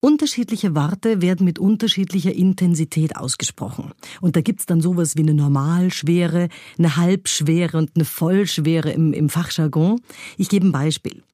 [0.00, 3.92] Unterschiedliche Worte werden mit unterschiedlicher Intensität ausgesprochen.
[4.20, 9.28] Und da gibt's dann sowas wie eine Normalschwere, eine Halbschwere und eine Vollschwere im, im
[9.28, 10.00] Fachjargon.
[10.36, 11.24] Ich gebe ein Beispiel.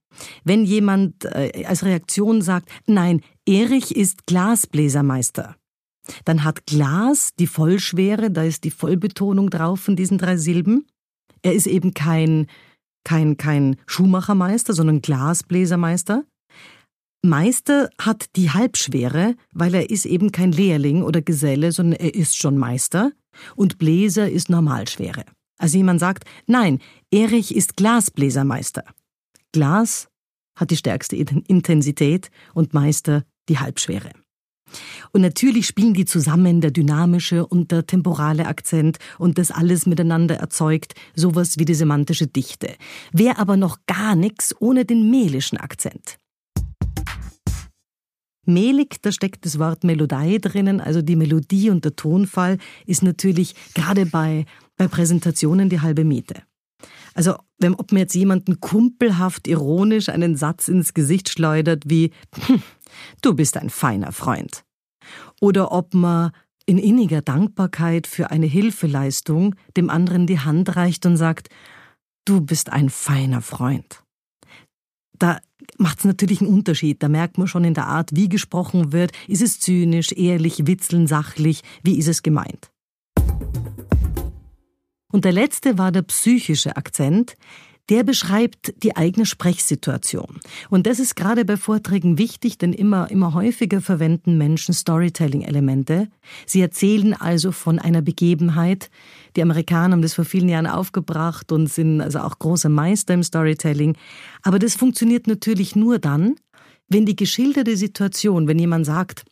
[0.44, 5.56] Wenn jemand äh, als Reaktion sagt, nein, Erich ist Glasbläsermeister,
[6.24, 10.86] dann hat Glas die Vollschwere, da ist die Vollbetonung drauf von diesen drei Silben.
[11.42, 12.46] Er ist eben kein,
[13.04, 16.24] kein, kein Schuhmachermeister, sondern Glasbläsermeister.
[17.24, 22.36] Meister hat die Halbschwere, weil er ist eben kein Lehrling oder Geselle, sondern er ist
[22.36, 23.12] schon Meister.
[23.56, 25.24] Und Bläser ist Normalschwere.
[25.56, 28.84] Also jemand sagt, nein, Erich ist Glasbläsermeister.
[29.52, 30.08] Glas
[30.54, 34.10] hat die stärkste Intensität und Meister die Halbschwere.
[35.12, 40.36] Und natürlich spielen die zusammen der dynamische und der temporale Akzent und das alles miteinander
[40.36, 42.74] erzeugt sowas wie die semantische Dichte.
[43.12, 46.18] Wäre aber noch gar nichts ohne den melischen Akzent.
[48.46, 53.54] Mehlig, da steckt das Wort Melodie drinnen, also die Melodie und der Tonfall ist natürlich
[53.74, 56.42] gerade bei, bei Präsentationen die halbe Miete.
[57.14, 62.10] Also, wenn, ob mir jetzt jemanden kumpelhaft ironisch einen Satz ins Gesicht schleudert wie,
[62.46, 62.62] hm,
[63.22, 64.64] du bist ein feiner Freund.
[65.40, 66.32] Oder ob man
[66.66, 71.48] in inniger Dankbarkeit für eine Hilfeleistung dem anderen die Hand reicht und sagt,
[72.24, 74.02] du bist ein feiner Freund.
[75.18, 75.40] Da
[75.78, 77.02] macht es natürlich einen Unterschied.
[77.02, 79.12] Da merkt man schon in der Art, wie gesprochen wird.
[79.28, 81.62] Ist es zynisch, ehrlich, witzeln, sachlich?
[81.82, 82.70] Wie ist es gemeint?
[85.12, 87.36] Und der letzte war der psychische Akzent.
[87.90, 90.40] Der beschreibt die eigene Sprechsituation.
[90.70, 96.08] Und das ist gerade bei Vorträgen wichtig, denn immer, immer häufiger verwenden Menschen Storytelling-Elemente.
[96.46, 98.88] Sie erzählen also von einer Begebenheit.
[99.36, 103.22] Die Amerikaner haben das vor vielen Jahren aufgebracht und sind also auch große Meister im
[103.22, 103.96] Storytelling.
[104.42, 106.36] Aber das funktioniert natürlich nur dann,
[106.88, 109.24] wenn die geschilderte Situation, wenn jemand sagt,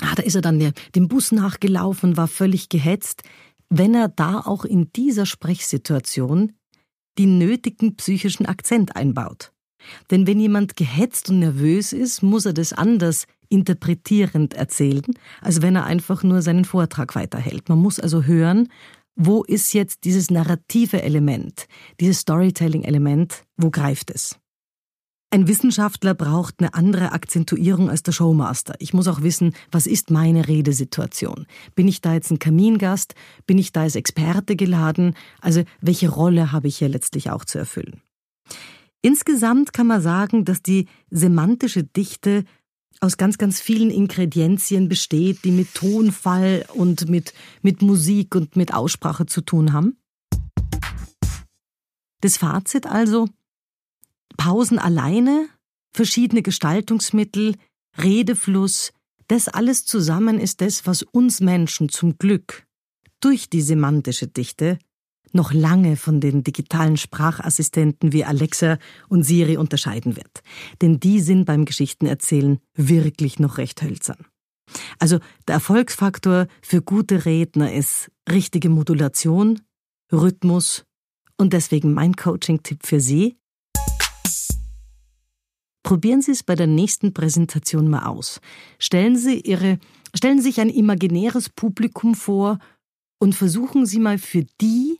[0.00, 3.22] ah, da ist er dann dem Bus nachgelaufen, war völlig gehetzt,
[3.70, 6.52] wenn er da auch in dieser Sprechsituation
[7.18, 9.52] die nötigen psychischen Akzent einbaut.
[10.10, 15.04] Denn wenn jemand gehetzt und nervös ist, muss er das anders interpretierend erzählen,
[15.40, 17.68] als wenn er einfach nur seinen Vortrag weiterhält.
[17.68, 18.68] Man muss also hören,
[19.16, 21.66] wo ist jetzt dieses narrative Element,
[22.00, 24.38] dieses Storytelling-Element, wo greift es?
[25.30, 28.74] Ein Wissenschaftler braucht eine andere Akzentuierung als der Showmaster.
[28.78, 31.46] Ich muss auch wissen, was ist meine Redesituation?
[31.74, 33.14] Bin ich da jetzt ein Kamingast?
[33.46, 35.16] Bin ich da als Experte geladen?
[35.40, 38.00] Also welche Rolle habe ich hier letztlich auch zu erfüllen?
[39.02, 42.44] Insgesamt kann man sagen, dass die semantische Dichte
[43.00, 48.72] aus ganz, ganz vielen Ingredienzien besteht, die mit Tonfall und mit, mit Musik und mit
[48.72, 49.98] Aussprache zu tun haben.
[52.20, 53.28] Das Fazit also,
[54.36, 55.48] Pausen alleine,
[55.92, 57.56] verschiedene Gestaltungsmittel,
[57.98, 58.92] Redefluss,
[59.28, 62.66] das alles zusammen ist das, was uns Menschen zum Glück
[63.20, 64.78] durch die semantische Dichte
[65.32, 70.42] noch lange von den digitalen Sprachassistenten wie Alexa und Siri unterscheiden wird.
[70.80, 74.26] Denn die sind beim Geschichtenerzählen wirklich noch recht hölzern.
[74.98, 75.18] Also
[75.48, 79.60] der Erfolgsfaktor für gute Redner ist richtige Modulation,
[80.12, 80.84] Rhythmus
[81.36, 83.36] und deswegen mein Coaching-Tipp für Sie.
[85.84, 88.40] Probieren Sie es bei der nächsten Präsentation mal aus.
[88.78, 89.78] Stellen Sie Ihre,
[90.14, 92.58] stellen Sie sich ein imaginäres Publikum vor
[93.20, 94.98] und versuchen Sie mal für die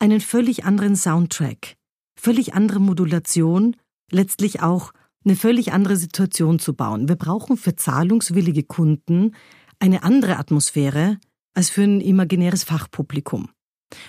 [0.00, 1.76] einen völlig anderen Soundtrack,
[2.20, 3.76] völlig andere Modulation,
[4.10, 4.92] letztlich auch
[5.24, 7.08] eine völlig andere Situation zu bauen.
[7.08, 9.36] Wir brauchen für zahlungswillige Kunden
[9.78, 11.18] eine andere Atmosphäre
[11.54, 13.50] als für ein imaginäres Fachpublikum.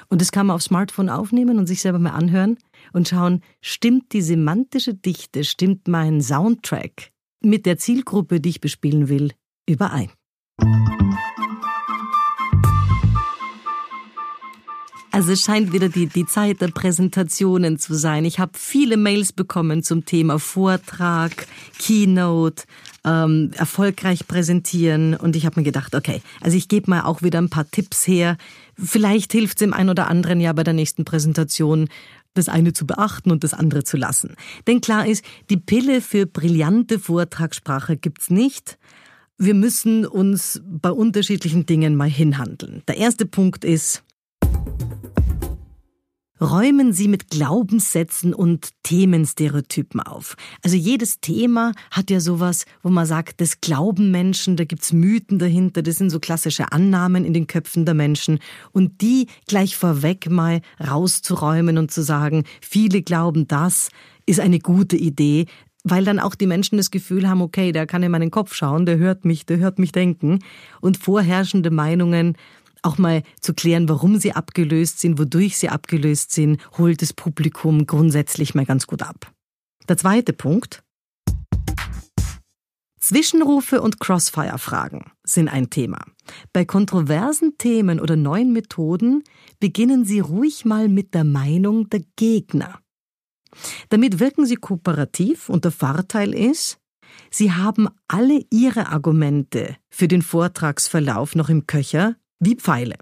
[0.07, 2.57] Und das kann man auf Smartphone aufnehmen und sich selber mal anhören
[2.91, 9.09] und schauen, stimmt die semantische Dichte, stimmt mein Soundtrack mit der Zielgruppe, die ich bespielen
[9.09, 9.31] will,
[9.67, 10.09] überein.
[15.13, 18.25] Also es scheint wieder die, die Zeit der Präsentationen zu sein.
[18.25, 21.45] Ich habe viele Mails bekommen zum Thema Vortrag,
[21.77, 22.63] Keynote,
[23.05, 25.13] ähm, erfolgreich präsentieren.
[25.15, 28.07] Und ich habe mir gedacht, okay, also ich gebe mal auch wieder ein paar Tipps
[28.07, 28.37] her.
[28.75, 31.89] Vielleicht hilft es dem einen oder anderen ja bei der nächsten Präsentation,
[32.33, 34.35] das eine zu beachten und das andere zu lassen.
[34.67, 38.77] Denn klar ist, die Pille für brillante Vortragssprache gibt's nicht.
[39.37, 42.83] Wir müssen uns bei unterschiedlichen Dingen mal hinhandeln.
[42.87, 44.03] Der erste Punkt ist,
[46.43, 50.35] räumen Sie mit Glaubenssätzen und Themenstereotypen auf.
[50.61, 55.39] Also jedes Thema hat ja sowas, wo man sagt, das glauben Menschen, da gibt's Mythen
[55.39, 58.39] dahinter, das sind so klassische Annahmen in den Köpfen der Menschen.
[58.73, 63.89] Und die gleich vorweg mal rauszuräumen und zu sagen, viele glauben das,
[64.25, 65.45] ist eine gute Idee,
[65.83, 68.85] weil dann auch die Menschen das Gefühl haben, okay, der kann in meinen Kopf schauen,
[68.85, 70.39] der hört mich, der hört mich denken.
[70.79, 72.37] Und vorherrschende Meinungen
[72.83, 77.87] auch mal zu klären, warum sie abgelöst sind, wodurch sie abgelöst sind, holt das Publikum
[77.87, 79.31] grundsätzlich mal ganz gut ab.
[79.87, 80.83] Der zweite Punkt.
[82.99, 86.05] Zwischenrufe und Crossfire-Fragen sind ein Thema.
[86.53, 89.23] Bei kontroversen Themen oder neuen Methoden
[89.59, 92.79] beginnen Sie ruhig mal mit der Meinung der Gegner.
[93.89, 96.79] Damit wirken Sie kooperativ und der Vorteil ist,
[97.29, 102.95] Sie haben alle Ihre Argumente für den Vortragsverlauf noch im Köcher wie Pfeile.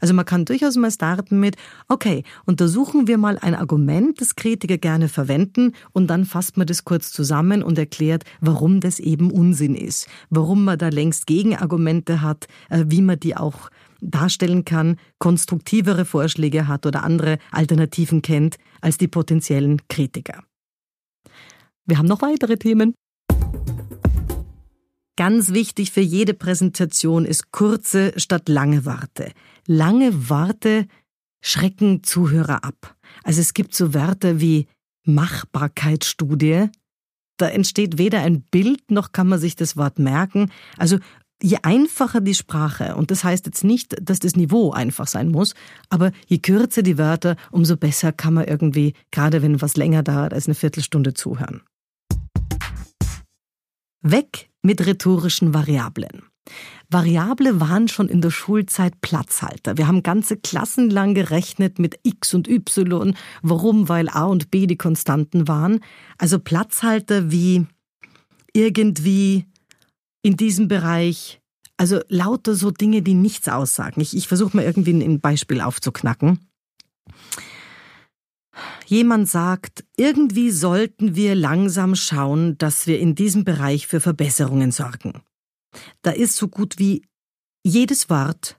[0.00, 1.56] Also man kann durchaus mal starten mit,
[1.88, 6.84] okay, untersuchen wir mal ein Argument, das Kritiker gerne verwenden und dann fasst man das
[6.84, 12.46] kurz zusammen und erklärt, warum das eben Unsinn ist, warum man da längst Gegenargumente hat,
[12.70, 13.70] äh, wie man die auch
[14.00, 20.44] darstellen kann, konstruktivere Vorschläge hat oder andere Alternativen kennt als die potenziellen Kritiker.
[21.84, 22.94] Wir haben noch weitere Themen.
[25.18, 29.32] Ganz wichtig für jede Präsentation ist kurze statt lange Warte.
[29.66, 30.86] Lange Warte
[31.40, 32.94] schrecken Zuhörer ab.
[33.24, 34.68] Also es gibt so Wörter wie
[35.06, 36.68] Machbarkeitsstudie.
[37.36, 40.52] Da entsteht weder ein Bild noch kann man sich das Wort merken.
[40.76, 41.00] Also
[41.42, 45.54] je einfacher die Sprache, und das heißt jetzt nicht, dass das Niveau einfach sein muss,
[45.88, 50.32] aber je kürzer die Wörter, umso besser kann man irgendwie, gerade wenn was länger dauert,
[50.32, 51.62] als eine Viertelstunde zuhören.
[54.02, 56.22] Weg mit rhetorischen Variablen.
[56.90, 59.76] Variable waren schon in der Schulzeit Platzhalter.
[59.76, 63.14] Wir haben ganze Klassen lang gerechnet mit X und Y.
[63.42, 63.88] Warum?
[63.88, 65.80] Weil A und B die Konstanten waren.
[66.16, 67.66] Also Platzhalter wie
[68.54, 69.44] irgendwie
[70.22, 71.40] in diesem Bereich.
[71.76, 74.00] Also lauter so Dinge, die nichts aussagen.
[74.00, 76.40] Ich, ich versuche mal irgendwie ein Beispiel aufzuknacken.
[78.86, 85.22] Jemand sagt, irgendwie sollten wir langsam schauen, dass wir in diesem Bereich für Verbesserungen sorgen.
[86.02, 87.02] Da ist so gut wie
[87.64, 88.58] jedes Wort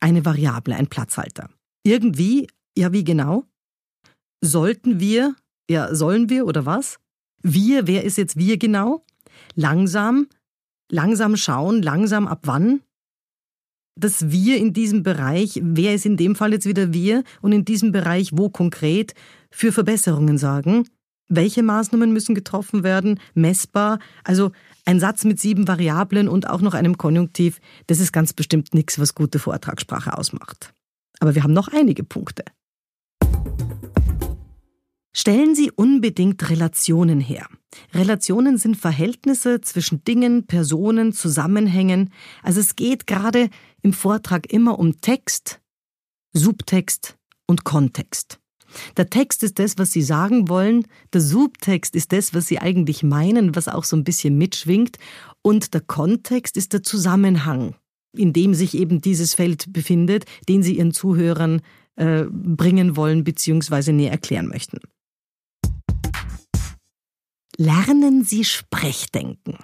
[0.00, 1.48] eine Variable, ein Platzhalter.
[1.82, 3.44] Irgendwie, ja wie genau?
[4.42, 5.34] Sollten wir,
[5.70, 6.98] ja sollen wir oder was?
[7.42, 9.04] Wir, wer ist jetzt wir genau?
[9.54, 10.28] Langsam,
[10.90, 12.82] langsam schauen, langsam ab wann?
[13.96, 17.64] Das Wir in diesem Bereich, wer ist in dem Fall jetzt wieder wir und in
[17.64, 19.14] diesem Bereich wo konkret
[19.50, 20.88] für Verbesserungen sorgen?
[21.28, 23.18] Welche Maßnahmen müssen getroffen werden?
[23.34, 23.98] Messbar?
[24.24, 24.52] Also
[24.84, 28.98] ein Satz mit sieben Variablen und auch noch einem Konjunktiv, das ist ganz bestimmt nichts,
[28.98, 30.74] was gute Vortragssprache ausmacht.
[31.20, 32.44] Aber wir haben noch einige Punkte.
[35.16, 37.46] Stellen Sie unbedingt Relationen her.
[37.92, 42.10] Relationen sind Verhältnisse zwischen Dingen, Personen, Zusammenhängen.
[42.42, 43.48] Also es geht gerade
[43.82, 45.60] im Vortrag immer um Text,
[46.32, 48.40] Subtext und Kontext.
[48.96, 53.04] Der Text ist das, was Sie sagen wollen, der Subtext ist das, was Sie eigentlich
[53.04, 54.98] meinen, was auch so ein bisschen mitschwingt,
[55.42, 57.76] und der Kontext ist der Zusammenhang,
[58.16, 61.60] in dem sich eben dieses Feld befindet, den Sie Ihren Zuhörern
[61.94, 63.92] äh, bringen wollen bzw.
[63.92, 64.78] näher erklären möchten.
[67.56, 69.58] Lernen Sie Sprechdenken.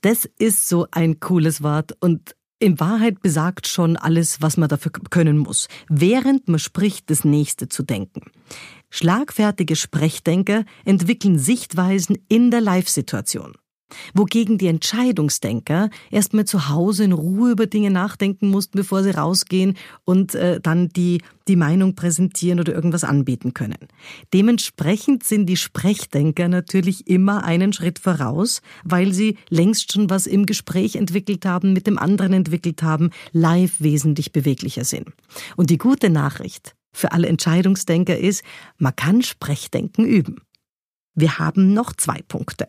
[0.00, 4.92] Das ist so ein cooles Wort und in Wahrheit besagt schon alles, was man dafür
[5.10, 8.30] können muss, während man spricht, das nächste zu denken.
[8.90, 13.56] Schlagfertige Sprechdenker entwickeln Sichtweisen in der Live-Situation.
[14.14, 19.76] Wogegen die Entscheidungsdenker erstmal zu Hause in Ruhe über Dinge nachdenken mussten, bevor sie rausgehen
[20.04, 23.78] und äh, dann die, die Meinung präsentieren oder irgendwas anbieten können.
[24.34, 30.46] Dementsprechend sind die Sprechdenker natürlich immer einen Schritt voraus, weil sie längst schon was im
[30.46, 35.10] Gespräch entwickelt haben, mit dem anderen entwickelt haben, live wesentlich beweglicher sind.
[35.56, 38.42] Und die gute Nachricht für alle Entscheidungsdenker ist,
[38.78, 40.38] man kann Sprechdenken üben.
[41.14, 42.66] Wir haben noch zwei Punkte.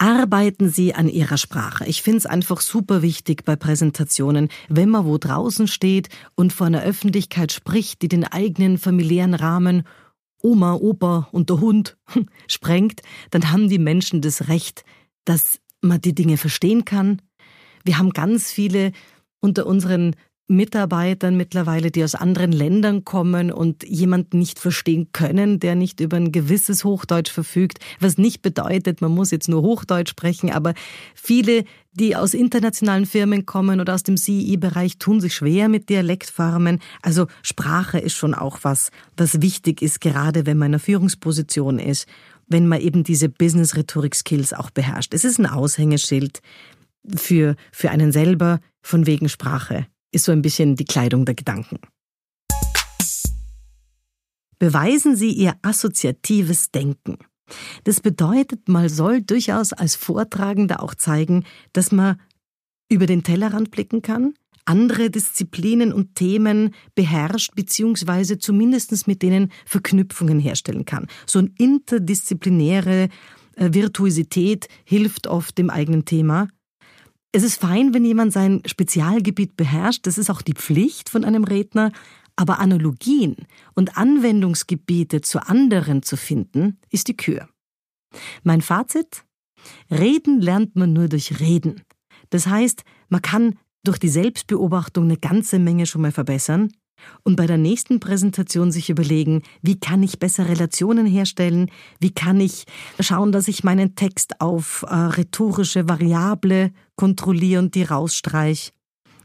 [0.00, 1.84] Arbeiten Sie an Ihrer Sprache.
[1.84, 6.68] Ich finde es einfach super wichtig bei Präsentationen, wenn man wo draußen steht und vor
[6.68, 9.82] einer Öffentlichkeit spricht, die den eigenen familiären Rahmen
[10.42, 11.98] Oma, Opa und der Hund
[12.48, 14.84] sprengt, dann haben die Menschen das Recht,
[15.26, 17.20] dass man die Dinge verstehen kann.
[17.84, 18.92] Wir haben ganz viele
[19.40, 20.16] unter unseren
[20.50, 26.16] Mitarbeitern mittlerweile, die aus anderen Ländern kommen und jemanden nicht verstehen können, der nicht über
[26.16, 30.74] ein gewisses Hochdeutsch verfügt, was nicht bedeutet, man muss jetzt nur Hochdeutsch sprechen, aber
[31.14, 36.80] viele, die aus internationalen Firmen kommen oder aus dem CI-Bereich, tun sich schwer mit Dialektformen.
[37.00, 41.78] Also Sprache ist schon auch was, was wichtig ist, gerade wenn man in einer Führungsposition
[41.78, 42.08] ist,
[42.48, 45.14] wenn man eben diese Business-Rhetorik-Skills auch beherrscht.
[45.14, 46.42] Es ist ein Aushängeschild
[47.14, 51.78] für, für einen selber von wegen Sprache ist so ein bisschen die Kleidung der Gedanken.
[54.58, 57.16] Beweisen Sie Ihr assoziatives Denken.
[57.84, 62.20] Das bedeutet, man soll durchaus als Vortragender auch zeigen, dass man
[62.90, 64.34] über den Tellerrand blicken kann,
[64.64, 71.06] andere Disziplinen und Themen beherrscht, beziehungsweise zumindest mit denen Verknüpfungen herstellen kann.
[71.26, 73.08] So eine interdisziplinäre
[73.56, 76.48] äh, Virtuosität hilft oft dem eigenen Thema
[77.32, 81.44] es ist fein, wenn jemand sein Spezialgebiet beherrscht, das ist auch die Pflicht von einem
[81.44, 81.92] Redner,
[82.36, 83.36] aber Analogien
[83.74, 87.48] und Anwendungsgebiete zu anderen zu finden, ist die Kür.
[88.42, 89.24] Mein Fazit?
[89.90, 91.82] Reden lernt man nur durch Reden.
[92.30, 96.72] Das heißt, man kann durch die Selbstbeobachtung eine ganze Menge schon mal verbessern,
[97.22, 102.40] und bei der nächsten Präsentation sich überlegen, wie kann ich besser Relationen herstellen, wie kann
[102.40, 102.64] ich
[102.98, 108.72] schauen, dass ich meinen Text auf äh, rhetorische Variable kontrolliere und die rausstreich.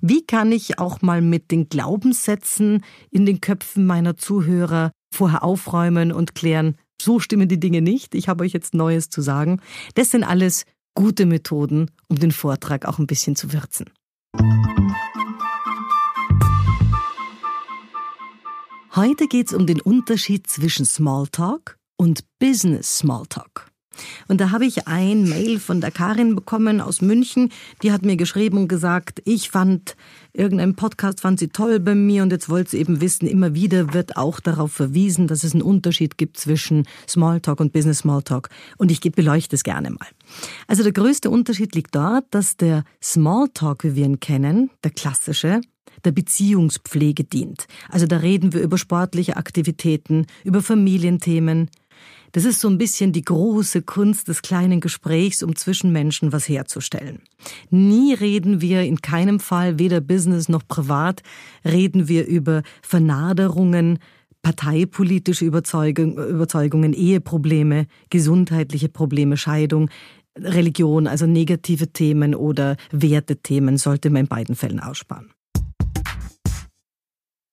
[0.01, 6.11] Wie kann ich auch mal mit den Glaubenssätzen in den Köpfen meiner Zuhörer vorher aufräumen
[6.11, 9.61] und klären, so stimmen die Dinge nicht, ich habe euch jetzt Neues zu sagen.
[9.95, 13.85] Das sind alles gute Methoden, um den Vortrag auch ein bisschen zu würzen.
[18.95, 23.69] Heute geht es um den Unterschied zwischen Smalltalk und Business Smalltalk.
[24.29, 27.51] Und da habe ich ein Mail von der Karin bekommen aus München.
[27.83, 29.97] Die hat mir geschrieben und gesagt, ich fand
[30.31, 33.93] irgendeinen Podcast, fand sie toll bei mir und jetzt wollte sie eben wissen, immer wieder
[33.93, 38.47] wird auch darauf verwiesen, dass es einen Unterschied gibt zwischen Smalltalk und Business Smalltalk.
[38.77, 40.07] Und ich beleuchte es gerne mal.
[40.67, 45.59] Also der größte Unterschied liegt dort, dass der Smalltalk, wie wir ihn kennen, der klassische,
[46.05, 47.67] der Beziehungspflege dient.
[47.89, 51.69] Also da reden wir über sportliche Aktivitäten, über Familienthemen.
[52.31, 56.49] Das ist so ein bisschen die große Kunst des kleinen Gesprächs, um zwischen Menschen was
[56.49, 57.21] herzustellen.
[57.69, 61.23] Nie reden wir in keinem Fall, weder Business noch privat,
[61.63, 63.99] reden wir über Vernaderungen,
[64.41, 69.89] parteipolitische Überzeugung, Überzeugungen, Eheprobleme, gesundheitliche Probleme, Scheidung,
[70.37, 75.34] Religion, also negative Themen oder Wertethemen sollte man in beiden Fällen aussparen.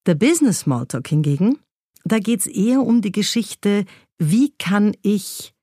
[0.06, 1.58] Der Business Smalltalk hingegen,
[2.04, 3.84] da geht's eher um die Geschichte,
[4.18, 5.54] wie kann ich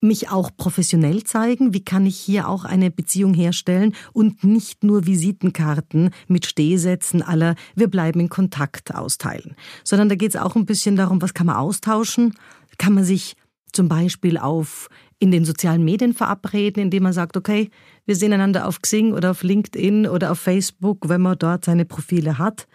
[0.00, 5.06] mich auch professionell zeigen, wie kann ich hier auch eine Beziehung herstellen und nicht nur
[5.06, 9.54] Visitenkarten mit Stehsätzen aller wir bleiben in Kontakt austeilen,
[9.84, 12.34] sondern da geht's auch ein bisschen darum, was kann man austauschen,
[12.78, 13.36] kann man sich
[13.72, 14.88] zum Beispiel auf
[15.20, 17.70] in den sozialen Medien verabreden, indem man sagt, okay,
[18.06, 21.84] wir sehen einander auf Xing oder auf LinkedIn oder auf Facebook, wenn man dort seine
[21.84, 22.66] Profile hat.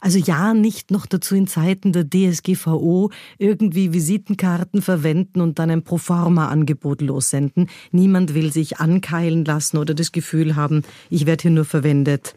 [0.00, 5.84] Also ja, nicht noch dazu in Zeiten der DSGVO irgendwie Visitenkarten verwenden und dann ein
[5.84, 7.68] Proforma-Angebot lossenden.
[7.92, 12.34] Niemand will sich ankeilen lassen oder das Gefühl haben, ich werde hier nur verwendet,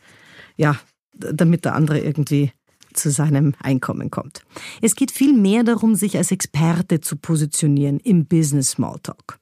[0.57, 0.77] ja,
[1.13, 2.51] damit der andere irgendwie
[2.93, 4.43] zu seinem Einkommen kommt.
[4.81, 9.39] Es geht viel mehr darum, sich als Experte zu positionieren im Business Smalltalk.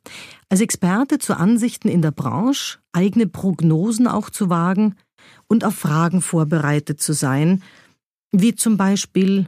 [0.48, 4.96] Als Experte zu Ansichten in der Branche, eigene Prognosen auch zu wagen
[5.48, 7.62] und auf Fragen vorbereitet zu sein
[8.32, 9.48] wie zum Beispiel,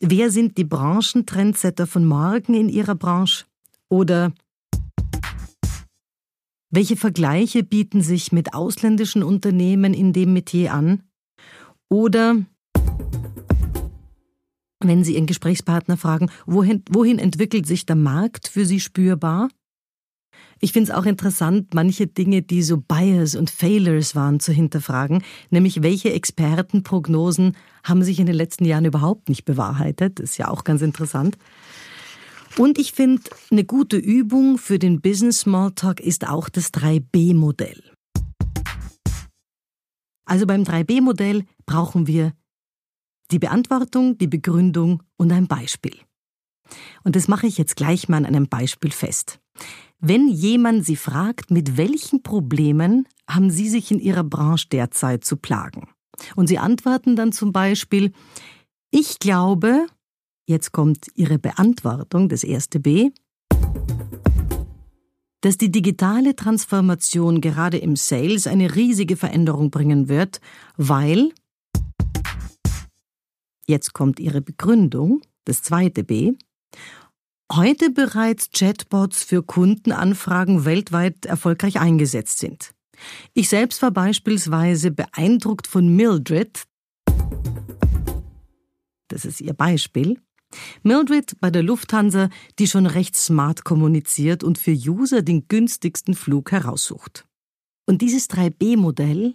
[0.00, 3.46] wer sind die Branchentrendsetter von morgen in ihrer Branche?
[3.88, 4.32] Oder
[6.70, 11.02] welche Vergleiche bieten sich mit ausländischen Unternehmen in dem Metier an?
[11.88, 12.36] Oder
[14.80, 19.48] wenn Sie Ihren Gesprächspartner fragen, wohin, wohin entwickelt sich der Markt für Sie spürbar?
[20.60, 25.22] Ich finde es auch interessant, manche Dinge, die so Bias und Failures waren, zu hinterfragen,
[25.50, 30.18] nämlich welche Expertenprognosen haben sich in den letzten Jahren überhaupt nicht bewahrheitet.
[30.18, 31.36] Das ist ja auch ganz interessant.
[32.56, 37.82] Und ich finde, eine gute Übung für den Business Smalltalk ist auch das 3B-Modell.
[40.24, 42.32] Also beim 3B-Modell brauchen wir
[43.30, 45.96] die Beantwortung, die Begründung und ein Beispiel.
[47.02, 49.40] Und das mache ich jetzt gleich mal an einem Beispiel fest.
[50.00, 55.36] Wenn jemand Sie fragt, mit welchen Problemen haben Sie sich in Ihrer Branche derzeit zu
[55.36, 55.88] plagen?
[56.36, 58.12] Und Sie antworten dann zum Beispiel,
[58.90, 59.86] ich glaube,
[60.46, 63.10] jetzt kommt Ihre Beantwortung, das erste B,
[65.40, 70.40] dass die digitale Transformation gerade im Sales eine riesige Veränderung bringen wird,
[70.76, 71.32] weil,
[73.66, 76.32] jetzt kommt Ihre Begründung, das zweite B,
[77.52, 82.72] heute bereits Chatbots für Kundenanfragen weltweit erfolgreich eingesetzt sind.
[83.32, 86.62] Ich selbst war beispielsweise beeindruckt von Mildred,
[89.08, 90.18] das ist ihr Beispiel,
[90.82, 96.52] Mildred bei der Lufthansa, die schon recht smart kommuniziert und für User den günstigsten Flug
[96.52, 97.26] heraussucht.
[97.86, 99.34] Und dieses 3B-Modell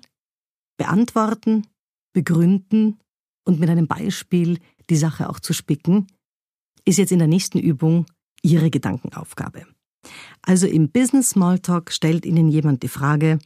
[0.77, 1.67] beantworten,
[2.13, 2.99] begründen
[3.45, 4.59] und mit einem Beispiel
[4.89, 6.07] die Sache auch zu spicken,
[6.85, 8.05] ist jetzt in der nächsten Übung
[8.41, 9.65] Ihre Gedankenaufgabe.
[10.41, 13.39] Also im Business Smalltalk stellt Ihnen jemand die Frage,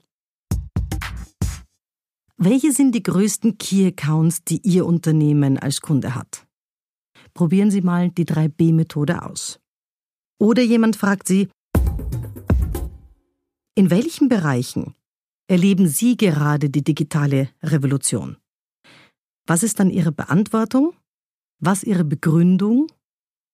[2.38, 6.46] welche sind die größten Key Accounts, die Ihr Unternehmen als Kunde hat?
[7.34, 9.60] Probieren Sie mal die 3B-Methode aus.
[10.40, 11.48] Oder jemand fragt Sie,
[13.76, 14.94] in welchen Bereichen
[15.48, 18.38] erleben Sie gerade die digitale Revolution?
[19.48, 20.94] Was ist dann Ihre Beantwortung?
[21.60, 22.88] Was Ihre Begründung?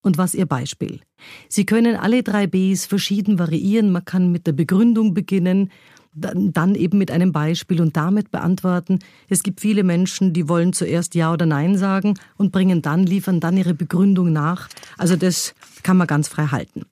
[0.01, 1.01] Und was Ihr Beispiel?
[1.49, 3.91] Sie können alle drei Bs verschieden variieren.
[3.91, 5.71] Man kann mit der Begründung beginnen,
[6.13, 8.99] dann eben mit einem Beispiel und damit beantworten.
[9.27, 13.39] Es gibt viele Menschen, die wollen zuerst Ja oder Nein sagen und bringen dann, liefern
[13.39, 14.69] dann ihre Begründung nach.
[14.97, 16.83] Also das kann man ganz frei halten.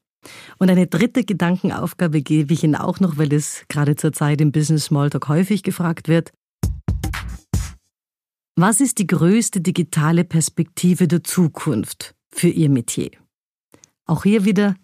[0.57, 4.51] Und eine dritte Gedankenaufgabe gebe ich Ihnen auch noch, weil es gerade zur Zeit im
[4.51, 6.31] Business Smalltalk häufig gefragt wird.
[8.55, 13.11] Was ist die größte digitale Perspektive der Zukunft für Ihr Metier?
[14.05, 14.75] Auch hier wieder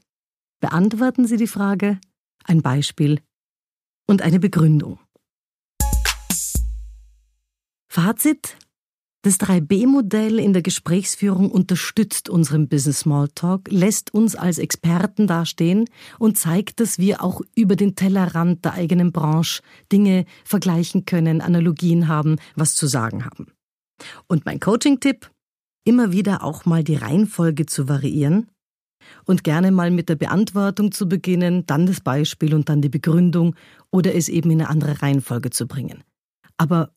[0.60, 2.00] beantworten Sie die Frage,
[2.44, 3.22] ein Beispiel
[4.08, 5.00] und eine Begründung.
[7.88, 8.58] Fazit.
[9.26, 15.86] Das 3B-Modell in der Gesprächsführung unterstützt unseren Business Smalltalk, lässt uns als Experten dastehen
[16.20, 19.62] und zeigt, dass wir auch über den Tellerrand der eigenen Branche
[19.94, 23.48] Dinge vergleichen können, Analogien haben, was zu sagen haben.
[24.28, 25.30] Und mein Coaching-Tipp?
[25.86, 28.48] Immer wieder auch mal die Reihenfolge zu variieren
[29.26, 33.56] und gerne mal mit der Beantwortung zu beginnen, dann das Beispiel und dann die Begründung
[33.92, 36.04] oder es eben in eine andere Reihenfolge zu bringen.
[36.58, 36.94] Aber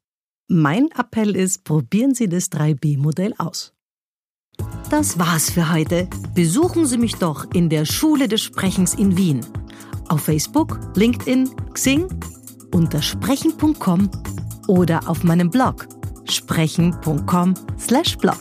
[0.49, 3.73] mein Appell ist, probieren Sie das 3B-Modell aus.
[4.91, 6.09] Das war's für heute.
[6.35, 9.45] Besuchen Sie mich doch in der Schule des Sprechens in Wien.
[10.09, 12.07] Auf Facebook, LinkedIn, Xing,
[12.73, 14.09] unter sprechen.com
[14.69, 15.89] oder auf meinem Blog
[16.31, 18.41] sprechen.com/blog.